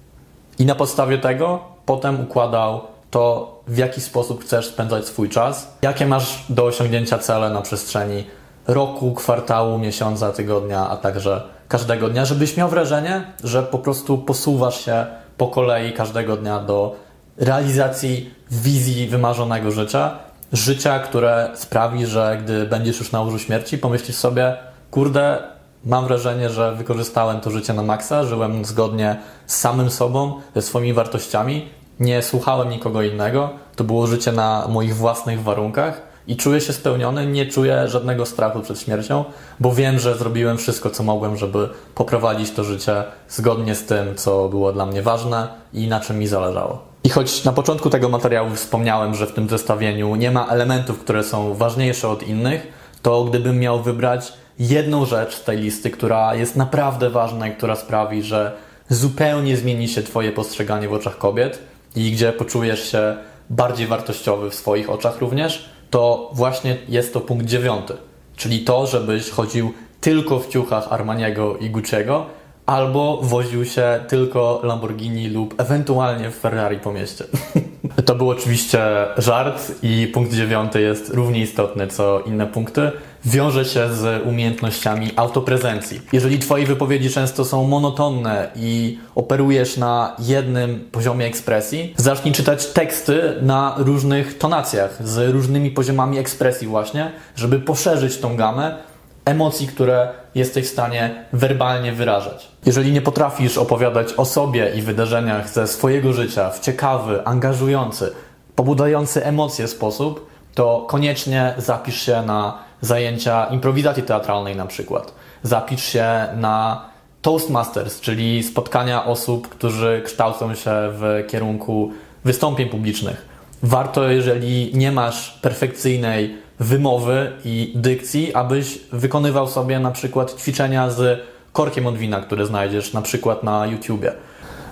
I 0.59 0.67
na 0.67 0.75
podstawie 0.75 1.19
tego 1.19 1.61
potem 1.87 2.21
układał 2.21 2.81
to, 3.11 3.55
w 3.67 3.79
jaki 3.79 4.01
sposób 4.01 4.45
chcesz 4.45 4.67
spędzać 4.67 5.07
swój 5.07 5.29
czas, 5.29 5.77
jakie 5.83 6.07
masz 6.07 6.45
do 6.49 6.65
osiągnięcia 6.65 7.19
cele 7.19 7.51
na 7.51 7.63
przestrzeni 7.63 8.25
roku, 8.67 9.15
kwartału, 9.15 9.79
miesiąca, 9.79 10.33
tygodnia, 10.33 10.89
a 10.89 10.97
także 10.97 11.43
każdego 11.69 12.09
dnia, 12.09 12.25
żebyś 12.25 12.57
miał 12.57 12.69
wrażenie, 12.69 13.25
że 13.45 13.63
po 13.63 13.79
prostu 13.79 14.19
posuwasz 14.19 14.85
się 14.85 15.07
po 15.37 15.49
kolei 15.49 15.93
każdego 15.93 16.37
dnia 16.37 16.61
do 16.61 17.04
realizacji 17.37 18.35
wizji 18.51 19.07
wymarzonego 19.07 19.71
życia. 19.71 20.19
Życia, 20.53 20.99
które 20.99 21.51
sprawi, 21.55 22.07
że 22.07 22.39
gdy 22.45 22.67
będziesz 22.67 22.99
już 22.99 23.13
na 23.13 23.21
łożu 23.21 23.39
śmierci, 23.39 23.79
pomyślisz 23.79 24.17
sobie, 24.17 24.57
kurde, 24.91 25.39
mam 25.85 26.07
wrażenie, 26.07 26.51
że 26.51 26.75
wykorzystałem 26.75 27.41
to 27.41 27.51
życie 27.51 27.73
na 27.75 27.83
maksa, 27.83 28.25
żyłem 28.25 28.65
zgodnie 28.65 29.17
z 29.47 29.57
samym 29.57 29.91
sobą, 29.91 30.41
ze 30.55 30.63
swoimi 30.63 30.93
wartościami, 30.93 31.69
nie 32.01 32.23
słuchałem 32.23 32.69
nikogo 32.69 33.03
innego, 33.03 33.51
to 33.77 33.85
było 33.85 34.07
życie 34.07 34.33
na 34.33 34.67
moich 34.69 34.97
własnych 34.97 35.43
warunkach 35.43 36.03
i 36.27 36.37
czuję 36.37 36.61
się 36.61 36.73
spełniony, 36.73 37.27
nie 37.27 37.47
czuję 37.47 37.89
żadnego 37.89 38.27
strachu 38.27 38.61
przed 38.61 38.81
śmiercią, 38.81 39.25
bo 39.61 39.73
wiem, 39.73 39.99
że 39.99 40.17
zrobiłem 40.17 40.59
wszystko, 40.59 40.91
co 40.91 41.03
mogłem, 41.03 41.37
żeby 41.37 41.69
poprowadzić 41.95 42.51
to 42.51 42.65
życie 42.65 43.05
zgodnie 43.29 43.75
z 43.75 43.85
tym, 43.85 44.15
co 44.15 44.49
było 44.49 44.73
dla 44.73 44.87
mnie 44.87 45.03
ważne 45.03 45.49
i 45.73 45.89
na 45.89 46.01
czym 46.01 46.19
mi 46.19 46.27
zależało. 46.27 46.94
I 47.05 47.09
choć 47.09 47.45
na 47.45 47.53
początku 47.53 47.91
tego 47.91 48.09
materiału 48.09 48.51
wspomniałem, 48.51 49.15
że 49.15 49.27
w 49.27 49.33
tym 49.33 49.49
zestawieniu 49.49 50.17
nie 50.17 50.31
ma 50.31 50.47
elementów, 50.47 50.99
które 50.99 51.25
są 51.25 51.55
ważniejsze 51.55 52.09
od 52.09 52.29
innych, 52.29 52.67
to 53.03 53.25
gdybym 53.25 53.59
miał 53.59 53.83
wybrać 53.83 54.33
jedną 54.59 55.07
rzecz 55.07 55.35
z 55.35 55.45
tej 55.45 55.59
listy, 55.59 55.91
która 55.91 56.35
jest 56.35 56.57
naprawdę 56.57 57.11
ważna 57.11 57.49
i 57.49 57.53
która 57.57 57.77
sprawi, 57.77 58.23
że 58.23 58.53
zupełnie 58.89 59.57
zmieni 59.57 59.89
się 59.89 60.03
Twoje 60.03 60.33
postrzeganie 60.33 60.89
w 60.89 60.93
oczach 60.93 61.19
kobiet 61.19 61.59
i 61.97 62.13
gdzie 62.13 62.33
poczujesz 62.33 62.93
się 62.93 63.17
bardziej 63.51 63.87
wartościowy 63.87 64.51
w 64.51 64.55
swoich 64.55 64.91
oczach 64.91 65.21
również, 65.21 65.71
to 65.91 66.31
właśnie 66.33 66.77
jest 66.89 67.13
to 67.13 67.21
punkt 67.21 67.47
dziewiąty. 67.47 67.95
Czyli 68.37 68.61
to, 68.61 68.87
żebyś 68.87 69.31
chodził 69.31 69.73
tylko 70.01 70.39
w 70.39 70.49
ciuchach 70.49 70.93
Armaniego 70.93 71.57
i 71.57 71.71
Gucci'ego, 71.71 72.23
albo 72.67 73.19
woził 73.23 73.65
się 73.65 74.01
tylko 74.09 74.61
Lamborghini 74.63 75.29
lub 75.29 75.61
ewentualnie 75.61 76.31
Ferrari 76.31 76.79
po 76.79 76.93
mieście. 76.93 77.25
To 78.05 78.15
był 78.15 78.31
oczywiście 78.31 78.81
żart 79.19 79.73
i 79.83 80.11
punkt 80.15 80.33
dziewiąty 80.33 80.81
jest 80.81 81.15
równie 81.15 81.41
istotny 81.41 81.87
co 81.87 82.21
inne 82.21 82.47
punkty. 82.47 82.91
Wiąże 83.25 83.65
się 83.65 83.95
z 83.95 84.27
umiejętnościami 84.27 85.11
autoprezencji. 85.17 86.01
Jeżeli 86.13 86.39
Twoje 86.39 86.67
wypowiedzi 86.67 87.11
często 87.11 87.45
są 87.45 87.65
monotonne 87.65 88.51
i 88.57 88.99
operujesz 89.15 89.77
na 89.77 90.17
jednym 90.19 90.89
poziomie 90.93 91.27
ekspresji, 91.27 91.95
zacznij 91.97 92.35
czytać 92.35 92.67
teksty 92.67 93.35
na 93.43 93.75
różnych 93.79 94.39
tonacjach, 94.39 95.07
z 95.09 95.33
różnymi 95.33 95.71
poziomami 95.71 96.19
ekspresji 96.19 96.69
właśnie, 96.69 97.13
żeby 97.37 97.61
poszerzyć 97.61 98.19
tą 98.19 98.37
gamę 98.37 98.77
emocji, 99.25 99.67
które 99.67 100.09
jesteś 100.35 100.67
w 100.67 100.73
stanie 100.73 101.25
werbalnie 101.33 101.93
wyrażać. 101.93 102.49
Jeżeli 102.67 102.93
nie 102.93 103.03
potrafisz 103.03 103.59
opowiadać 103.59 104.13
o 104.13 104.25
sobie 104.25 104.73
i 104.75 104.83
wydarzeniach 104.83 105.49
ze 105.49 105.67
swojego 105.67 106.13
życia 106.13 106.51
w 106.51 106.61
ciekawy, 106.61 107.27
angażujący, 107.27 108.13
pobudzający 108.57 109.25
emocje 109.25 109.69
sposób, 109.69 110.27
to 110.55 110.87
koniecznie 110.89 111.55
zapisz 111.59 112.03
się 112.03 112.23
na 112.23 112.59
zajęcia 112.81 113.47
improwizacji 113.47 114.03
teatralnej 114.03 114.57
na 114.57 114.67
przykład. 114.67 115.15
Zapisz 115.43 115.85
się 115.85 116.27
na 116.37 116.85
Toastmasters, 117.23 118.01
czyli 118.01 118.43
spotkania 118.43 119.05
osób, 119.05 119.49
którzy 119.49 120.03
kształcą 120.05 120.55
się 120.55 120.71
w 120.71 121.25
kierunku 121.29 121.93
wystąpień 122.25 122.69
publicznych. 122.69 123.29
Warto, 123.63 124.11
jeżeli 124.11 124.71
nie 124.75 124.93
masz 124.93 125.31
perfekcyjnej 125.31 126.44
wymowy 126.61 127.33
i 127.45 127.73
dykcji, 127.75 128.35
abyś 128.35 128.79
wykonywał 128.93 129.49
sobie 129.49 129.79
na 129.81 129.91
przykład 129.91 130.41
ćwiczenia 130.41 130.91
z 130.91 131.21
korkiem 131.53 131.87
od 131.87 131.97
wina, 131.97 132.21
które 132.21 132.47
znajdziesz 132.47 132.93
na 132.93 133.03
przykład 133.03 133.43
na 133.43 133.67
YouTubie. 133.67 134.13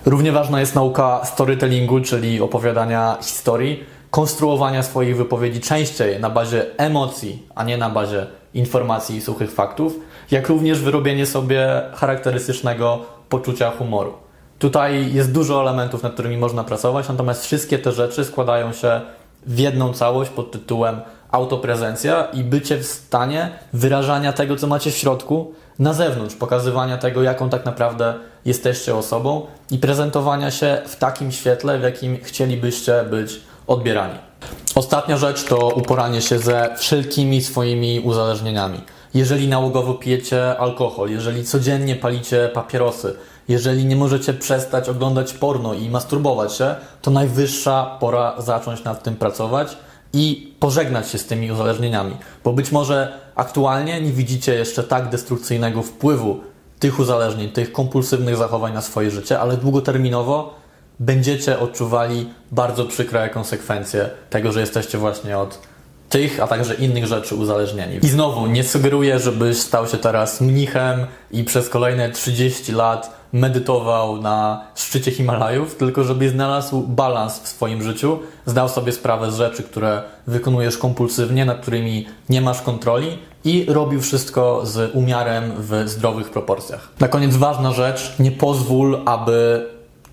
Równie 0.05 0.31
ważna 0.31 0.59
jest 0.59 0.75
nauka 0.75 1.25
storytellingu, 1.25 2.01
czyli 2.01 2.41
opowiadania 2.41 3.17
historii, 3.21 3.83
konstruowania 4.11 4.83
swoich 4.83 5.17
wypowiedzi 5.17 5.59
częściej 5.61 6.19
na 6.19 6.29
bazie 6.29 6.65
emocji, 6.77 7.47
a 7.55 7.63
nie 7.63 7.77
na 7.77 7.89
bazie 7.89 8.25
informacji 8.53 9.17
i 9.17 9.21
suchych 9.21 9.51
faktów, 9.51 9.99
jak 10.31 10.49
również 10.49 10.79
wyrobienie 10.79 11.25
sobie 11.25 11.81
charakterystycznego 11.93 12.99
poczucia 13.29 13.71
humoru. 13.71 14.13
Tutaj 14.59 15.13
jest 15.13 15.31
dużo 15.31 15.61
elementów, 15.61 16.03
nad 16.03 16.13
którymi 16.13 16.37
można 16.37 16.63
pracować, 16.63 17.09
natomiast 17.09 17.45
wszystkie 17.45 17.79
te 17.79 17.91
rzeczy 17.91 18.25
składają 18.25 18.73
się 18.73 19.01
w 19.45 19.59
jedną 19.59 19.93
całość 19.93 20.31
pod 20.31 20.51
tytułem 20.51 21.01
autoprezencja 21.33 22.23
i 22.33 22.43
bycie 22.43 22.77
w 22.77 22.85
stanie 22.85 23.49
wyrażania 23.73 24.33
tego, 24.33 24.55
co 24.55 24.67
macie 24.67 24.91
w 24.91 24.97
środku, 24.97 25.53
na 25.79 25.93
zewnątrz, 25.93 26.35
pokazywania 26.35 26.97
tego, 26.97 27.23
jaką 27.23 27.49
tak 27.49 27.65
naprawdę 27.65 28.13
jesteście 28.45 28.95
osobą 28.95 29.45
i 29.71 29.77
prezentowania 29.77 30.51
się 30.51 30.81
w 30.85 30.95
takim 30.95 31.31
świetle, 31.31 31.79
w 31.79 31.83
jakim 31.83 32.17
chcielibyście 32.23 33.03
być 33.03 33.41
odbierani. 33.67 34.19
Ostatnia 34.75 35.17
rzecz 35.17 35.43
to 35.43 35.67
uporanie 35.67 36.21
się 36.21 36.39
ze 36.39 36.75
wszelkimi 36.77 37.41
swoimi 37.41 37.99
uzależnieniami. 37.99 38.81
Jeżeli 39.13 39.47
nałogowo 39.47 39.93
pijecie 39.93 40.57
alkohol, 40.57 41.09
jeżeli 41.09 41.43
codziennie 41.43 41.95
palicie 41.95 42.49
papierosy, 42.53 43.15
jeżeli 43.47 43.85
nie 43.85 43.95
możecie 43.95 44.33
przestać 44.33 44.89
oglądać 44.89 45.33
porno 45.33 45.73
i 45.73 45.89
masturbować 45.89 46.53
się, 46.53 46.75
to 47.01 47.11
najwyższa 47.11 47.97
pora 47.99 48.33
zacząć 48.37 48.83
nad 48.83 49.03
tym 49.03 49.15
pracować 49.15 49.77
i 50.13 50.53
pożegnać 50.59 51.09
się 51.09 51.17
z 51.17 51.25
tymi 51.25 51.51
uzależnieniami. 51.51 52.17
Bo 52.43 52.53
być 52.53 52.71
może 52.71 53.19
aktualnie 53.35 54.01
nie 54.01 54.11
widzicie 54.11 54.53
jeszcze 54.53 54.83
tak 54.83 55.09
destrukcyjnego 55.09 55.81
wpływu 55.81 56.39
tych 56.79 56.99
uzależnień, 56.99 57.49
tych 57.49 57.71
kompulsywnych 57.71 58.37
zachowań 58.37 58.73
na 58.73 58.81
swoje 58.81 59.11
życie, 59.11 59.39
ale 59.39 59.57
długoterminowo 59.57 60.55
będziecie 60.99 61.59
odczuwali 61.59 62.29
bardzo 62.51 62.85
przykre 62.85 63.29
konsekwencje 63.29 64.09
tego, 64.29 64.51
że 64.51 64.59
jesteście 64.59 64.97
właśnie 64.97 65.37
od 65.37 65.59
tych, 66.09 66.39
a 66.39 66.47
także 66.47 66.73
innych 66.73 67.05
rzeczy 67.05 67.35
uzależnieni. 67.35 67.99
I 68.01 68.09
znowu, 68.09 68.47
nie 68.47 68.63
sugeruję, 68.63 69.19
żebyś 69.19 69.57
stał 69.57 69.87
się 69.87 69.97
teraz 69.97 70.41
mnichem 70.41 71.05
i 71.31 71.43
przez 71.43 71.69
kolejne 71.69 72.11
30 72.11 72.71
lat 72.71 73.22
medytował 73.33 74.21
na 74.21 74.61
szczycie 74.75 75.11
Himalajów, 75.11 75.75
tylko 75.75 76.03
żebyś 76.03 76.29
znalazł 76.29 76.81
balans 76.81 77.39
w 77.39 77.47
swoim 77.47 77.83
życiu, 77.83 78.19
zdał 78.45 78.69
sobie 78.69 78.91
sprawę 78.91 79.31
z 79.31 79.35
rzeczy, 79.35 79.63
które 79.63 80.03
wykonujesz 80.27 80.77
kompulsywnie, 80.77 81.45
nad 81.45 81.61
którymi 81.61 82.05
nie 82.29 82.41
masz 82.41 82.61
kontroli 82.61 83.17
i 83.45 83.65
robił 83.69 84.01
wszystko 84.01 84.65
z 84.65 84.95
umiarem 84.95 85.51
w 85.57 85.83
zdrowych 85.85 86.29
proporcjach. 86.29 86.89
Na 86.99 87.07
koniec 87.07 87.35
ważna 87.35 87.71
rzecz, 87.71 88.15
nie 88.19 88.31
pozwól, 88.31 89.01
aby 89.05 89.65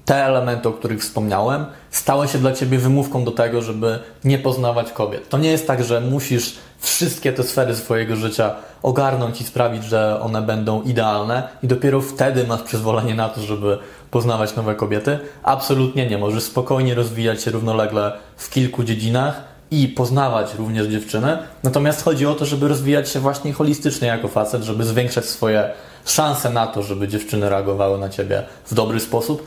te 0.04 0.24
elementy, 0.24 0.68
o 0.68 0.72
których 0.72 1.00
wspomniałem, 1.00 1.66
stały 1.90 2.28
się 2.28 2.38
dla 2.38 2.52
ciebie 2.52 2.78
wymówką 2.78 3.24
do 3.24 3.30
tego, 3.30 3.62
żeby 3.62 3.98
nie 4.24 4.38
poznawać 4.38 4.92
kobiet. 4.92 5.28
To 5.28 5.38
nie 5.38 5.50
jest 5.50 5.66
tak, 5.66 5.84
że 5.84 6.00
musisz 6.00 6.58
wszystkie 6.78 7.32
te 7.32 7.42
sfery 7.42 7.76
swojego 7.76 8.16
życia 8.16 8.54
ogarnąć 8.82 9.40
i 9.40 9.44
sprawić, 9.44 9.84
że 9.84 10.20
one 10.22 10.42
będą 10.42 10.82
idealne 10.82 11.48
i 11.62 11.66
dopiero 11.66 12.00
wtedy 12.00 12.46
masz 12.46 12.62
przyzwolenie 12.62 13.14
na 13.14 13.28
to, 13.28 13.40
żeby 13.40 13.78
poznawać 14.10 14.56
nowe 14.56 14.74
kobiety. 14.74 15.18
Absolutnie 15.42 16.06
nie. 16.06 16.18
Możesz 16.18 16.42
spokojnie 16.42 16.94
rozwijać 16.94 17.42
się 17.42 17.50
równolegle 17.50 18.12
w 18.36 18.50
kilku 18.50 18.84
dziedzinach 18.84 19.50
i 19.70 19.88
poznawać 19.88 20.54
również 20.54 20.86
dziewczyny. 20.86 21.38
Natomiast 21.62 22.04
chodzi 22.04 22.26
o 22.26 22.34
to, 22.34 22.44
żeby 22.44 22.68
rozwijać 22.68 23.08
się 23.08 23.20
właśnie 23.20 23.52
holistycznie 23.52 24.08
jako 24.08 24.28
facet, 24.28 24.62
żeby 24.62 24.84
zwiększać 24.84 25.24
swoje 25.24 25.70
szanse 26.04 26.50
na 26.50 26.66
to, 26.66 26.82
żeby 26.82 27.08
dziewczyny 27.08 27.48
reagowały 27.48 27.98
na 27.98 28.08
ciebie 28.08 28.42
w 28.66 28.74
dobry 28.74 29.00
sposób, 29.00 29.46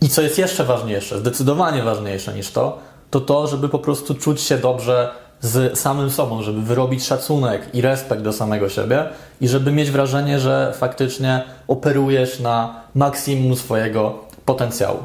i 0.00 0.08
co 0.08 0.22
jest 0.22 0.38
jeszcze 0.38 0.64
ważniejsze, 0.64 1.18
zdecydowanie 1.18 1.82
ważniejsze 1.82 2.34
niż 2.34 2.50
to, 2.50 2.78
to 3.10 3.20
to, 3.20 3.46
żeby 3.46 3.68
po 3.68 3.78
prostu 3.78 4.14
czuć 4.14 4.40
się 4.40 4.58
dobrze 4.58 5.10
z 5.40 5.78
samym 5.78 6.10
sobą, 6.10 6.42
żeby 6.42 6.62
wyrobić 6.62 7.06
szacunek 7.06 7.74
i 7.74 7.80
respekt 7.80 8.22
do 8.22 8.32
samego 8.32 8.68
siebie 8.68 9.08
i 9.40 9.48
żeby 9.48 9.72
mieć 9.72 9.90
wrażenie, 9.90 10.40
że 10.40 10.72
faktycznie 10.76 11.42
operujesz 11.68 12.40
na 12.40 12.80
maksimum 12.94 13.56
swojego 13.56 14.18
potencjału. 14.44 14.98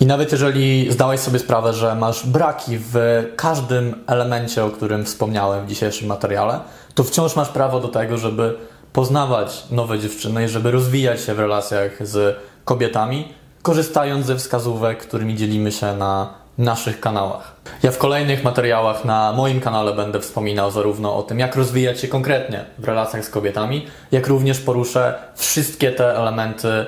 I 0.00 0.06
nawet 0.06 0.32
jeżeli 0.32 0.92
zdałeś 0.92 1.20
sobie 1.20 1.38
sprawę, 1.38 1.72
że 1.72 1.94
masz 1.94 2.26
braki 2.26 2.78
w 2.78 2.94
każdym 3.36 3.94
elemencie, 4.06 4.64
o 4.64 4.70
którym 4.70 5.04
wspomniałem 5.04 5.66
w 5.66 5.68
dzisiejszym 5.68 6.08
materiale, 6.08 6.60
to 6.94 7.04
wciąż 7.04 7.36
masz 7.36 7.48
prawo 7.48 7.80
do 7.80 7.88
tego, 7.88 8.18
żeby 8.18 8.54
poznawać 8.92 9.64
nowe 9.70 9.98
dziewczyny 9.98 10.44
i 10.44 10.48
żeby 10.48 10.70
rozwijać 10.70 11.20
się 11.20 11.34
w 11.34 11.38
relacjach 11.38 12.06
z 12.08 12.36
kobietami, 12.64 13.28
korzystając 13.62 14.26
ze 14.26 14.36
wskazówek, 14.36 14.98
którymi 14.98 15.36
dzielimy 15.36 15.72
się 15.72 15.96
na 15.96 16.34
naszych 16.58 17.00
kanałach. 17.00 17.56
Ja 17.82 17.90
w 17.90 17.98
kolejnych 17.98 18.44
materiałach 18.44 19.04
na 19.04 19.32
moim 19.32 19.60
kanale 19.60 19.94
będę 19.94 20.20
wspominał 20.20 20.70
zarówno 20.70 21.16
o 21.16 21.22
tym, 21.22 21.38
jak 21.38 21.56
rozwijać 21.56 22.00
się 22.00 22.08
konkretnie 22.08 22.64
w 22.78 22.84
relacjach 22.84 23.24
z 23.24 23.30
kobietami, 23.30 23.86
jak 24.12 24.26
również 24.26 24.60
poruszę 24.60 25.14
wszystkie 25.34 25.92
te 25.92 26.16
elementy 26.16 26.86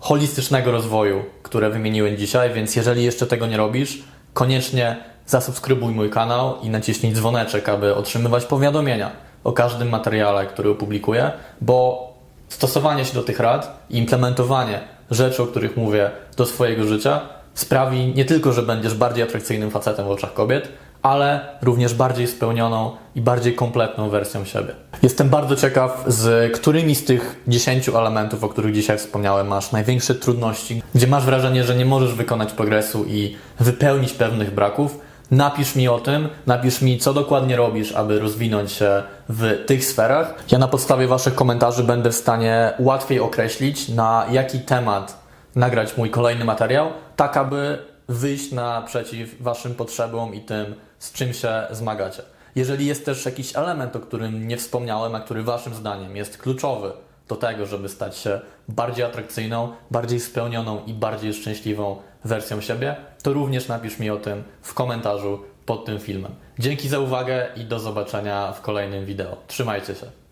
holistycznego 0.00 0.72
rozwoju, 0.72 1.24
które 1.42 1.70
wymieniłem 1.70 2.16
dzisiaj, 2.16 2.52
więc 2.52 2.76
jeżeli 2.76 3.04
jeszcze 3.04 3.26
tego 3.26 3.46
nie 3.46 3.56
robisz, 3.56 4.02
koniecznie 4.34 4.96
zasubskrybuj 5.26 5.94
mój 5.94 6.10
kanał 6.10 6.60
i 6.62 6.70
naciśnij 6.70 7.12
dzwoneczek, 7.12 7.68
aby 7.68 7.94
otrzymywać 7.94 8.44
powiadomienia 8.44 9.10
o 9.44 9.52
każdym 9.52 9.88
materiale, 9.88 10.46
który 10.46 10.70
opublikuję, 10.70 11.30
bo 11.60 12.06
stosowanie 12.48 13.04
się 13.04 13.14
do 13.14 13.22
tych 13.22 13.40
rad 13.40 13.84
i 13.90 13.98
implementowanie 13.98 14.95
rzeczy, 15.10 15.42
o 15.42 15.46
których 15.46 15.76
mówię, 15.76 16.10
do 16.36 16.46
swojego 16.46 16.84
życia, 16.84 17.20
sprawi 17.54 18.12
nie 18.14 18.24
tylko, 18.24 18.52
że 18.52 18.62
będziesz 18.62 18.94
bardziej 18.94 19.24
atrakcyjnym 19.24 19.70
facetem 19.70 20.06
w 20.06 20.10
oczach 20.10 20.34
kobiet, 20.34 20.68
ale 21.02 21.40
również 21.62 21.94
bardziej 21.94 22.26
spełnioną 22.26 22.90
i 23.14 23.20
bardziej 23.20 23.54
kompletną 23.54 24.10
wersją 24.10 24.44
siebie. 24.44 24.74
Jestem 25.02 25.28
bardzo 25.28 25.56
ciekaw, 25.56 26.04
z 26.06 26.52
którymi 26.52 26.94
z 26.94 27.04
tych 27.04 27.42
10 27.48 27.88
elementów, 27.88 28.44
o 28.44 28.48
których 28.48 28.74
dzisiaj 28.74 28.98
wspomniałem, 28.98 29.46
masz 29.46 29.72
największe 29.72 30.14
trudności, 30.14 30.82
gdzie 30.94 31.06
masz 31.06 31.24
wrażenie, 31.24 31.64
że 31.64 31.76
nie 31.76 31.84
możesz 31.84 32.14
wykonać 32.14 32.52
progresu 32.52 33.04
i 33.04 33.36
wypełnić 33.60 34.12
pewnych 34.12 34.54
braków. 34.54 34.98
Napisz 35.30 35.76
mi 35.76 35.88
o 35.88 36.00
tym, 36.00 36.28
napisz 36.46 36.82
mi, 36.82 36.98
co 36.98 37.14
dokładnie 37.14 37.56
robisz, 37.56 37.92
aby 37.92 38.18
rozwinąć 38.18 38.72
się 38.72 39.02
w 39.28 39.64
tych 39.66 39.84
sferach. 39.84 40.34
Ja 40.50 40.58
na 40.58 40.68
podstawie 40.68 41.06
Waszych 41.06 41.34
komentarzy 41.34 41.84
będę 41.84 42.10
w 42.10 42.14
stanie 42.14 42.72
łatwiej 42.78 43.20
określić, 43.20 43.88
na 43.88 44.26
jaki 44.30 44.60
temat 44.60 45.18
nagrać 45.54 45.96
mój 45.96 46.10
kolejny 46.10 46.44
materiał, 46.44 46.88
tak 47.16 47.36
aby 47.36 47.78
wyjść 48.08 48.52
naprzeciw 48.52 49.42
Waszym 49.42 49.74
potrzebom 49.74 50.34
i 50.34 50.40
tym, 50.40 50.74
z 50.98 51.12
czym 51.12 51.32
się 51.32 51.62
zmagacie. 51.70 52.22
Jeżeli 52.54 52.86
jest 52.86 53.04
też 53.04 53.24
jakiś 53.24 53.56
element, 53.56 53.96
o 53.96 54.00
którym 54.00 54.48
nie 54.48 54.56
wspomniałem, 54.56 55.14
a 55.14 55.20
który 55.20 55.42
Waszym 55.42 55.74
zdaniem 55.74 56.16
jest 56.16 56.38
kluczowy 56.38 56.92
do 57.28 57.36
tego, 57.36 57.66
żeby 57.66 57.88
stać 57.88 58.16
się 58.16 58.40
bardziej 58.68 59.04
atrakcyjną, 59.04 59.72
bardziej 59.90 60.20
spełnioną 60.20 60.84
i 60.86 60.94
bardziej 60.94 61.34
szczęśliwą 61.34 61.96
wersją 62.26 62.60
siebie, 62.60 62.96
to 63.22 63.32
również 63.32 63.68
napisz 63.68 63.98
mi 63.98 64.10
o 64.10 64.16
tym 64.16 64.44
w 64.62 64.74
komentarzu 64.74 65.42
pod 65.66 65.84
tym 65.84 66.00
filmem. 66.00 66.34
Dzięki 66.58 66.88
za 66.88 66.98
uwagę 66.98 67.48
i 67.56 67.64
do 67.64 67.78
zobaczenia 67.78 68.52
w 68.52 68.60
kolejnym 68.60 69.06
wideo. 69.06 69.36
Trzymajcie 69.46 69.94
się. 69.94 70.25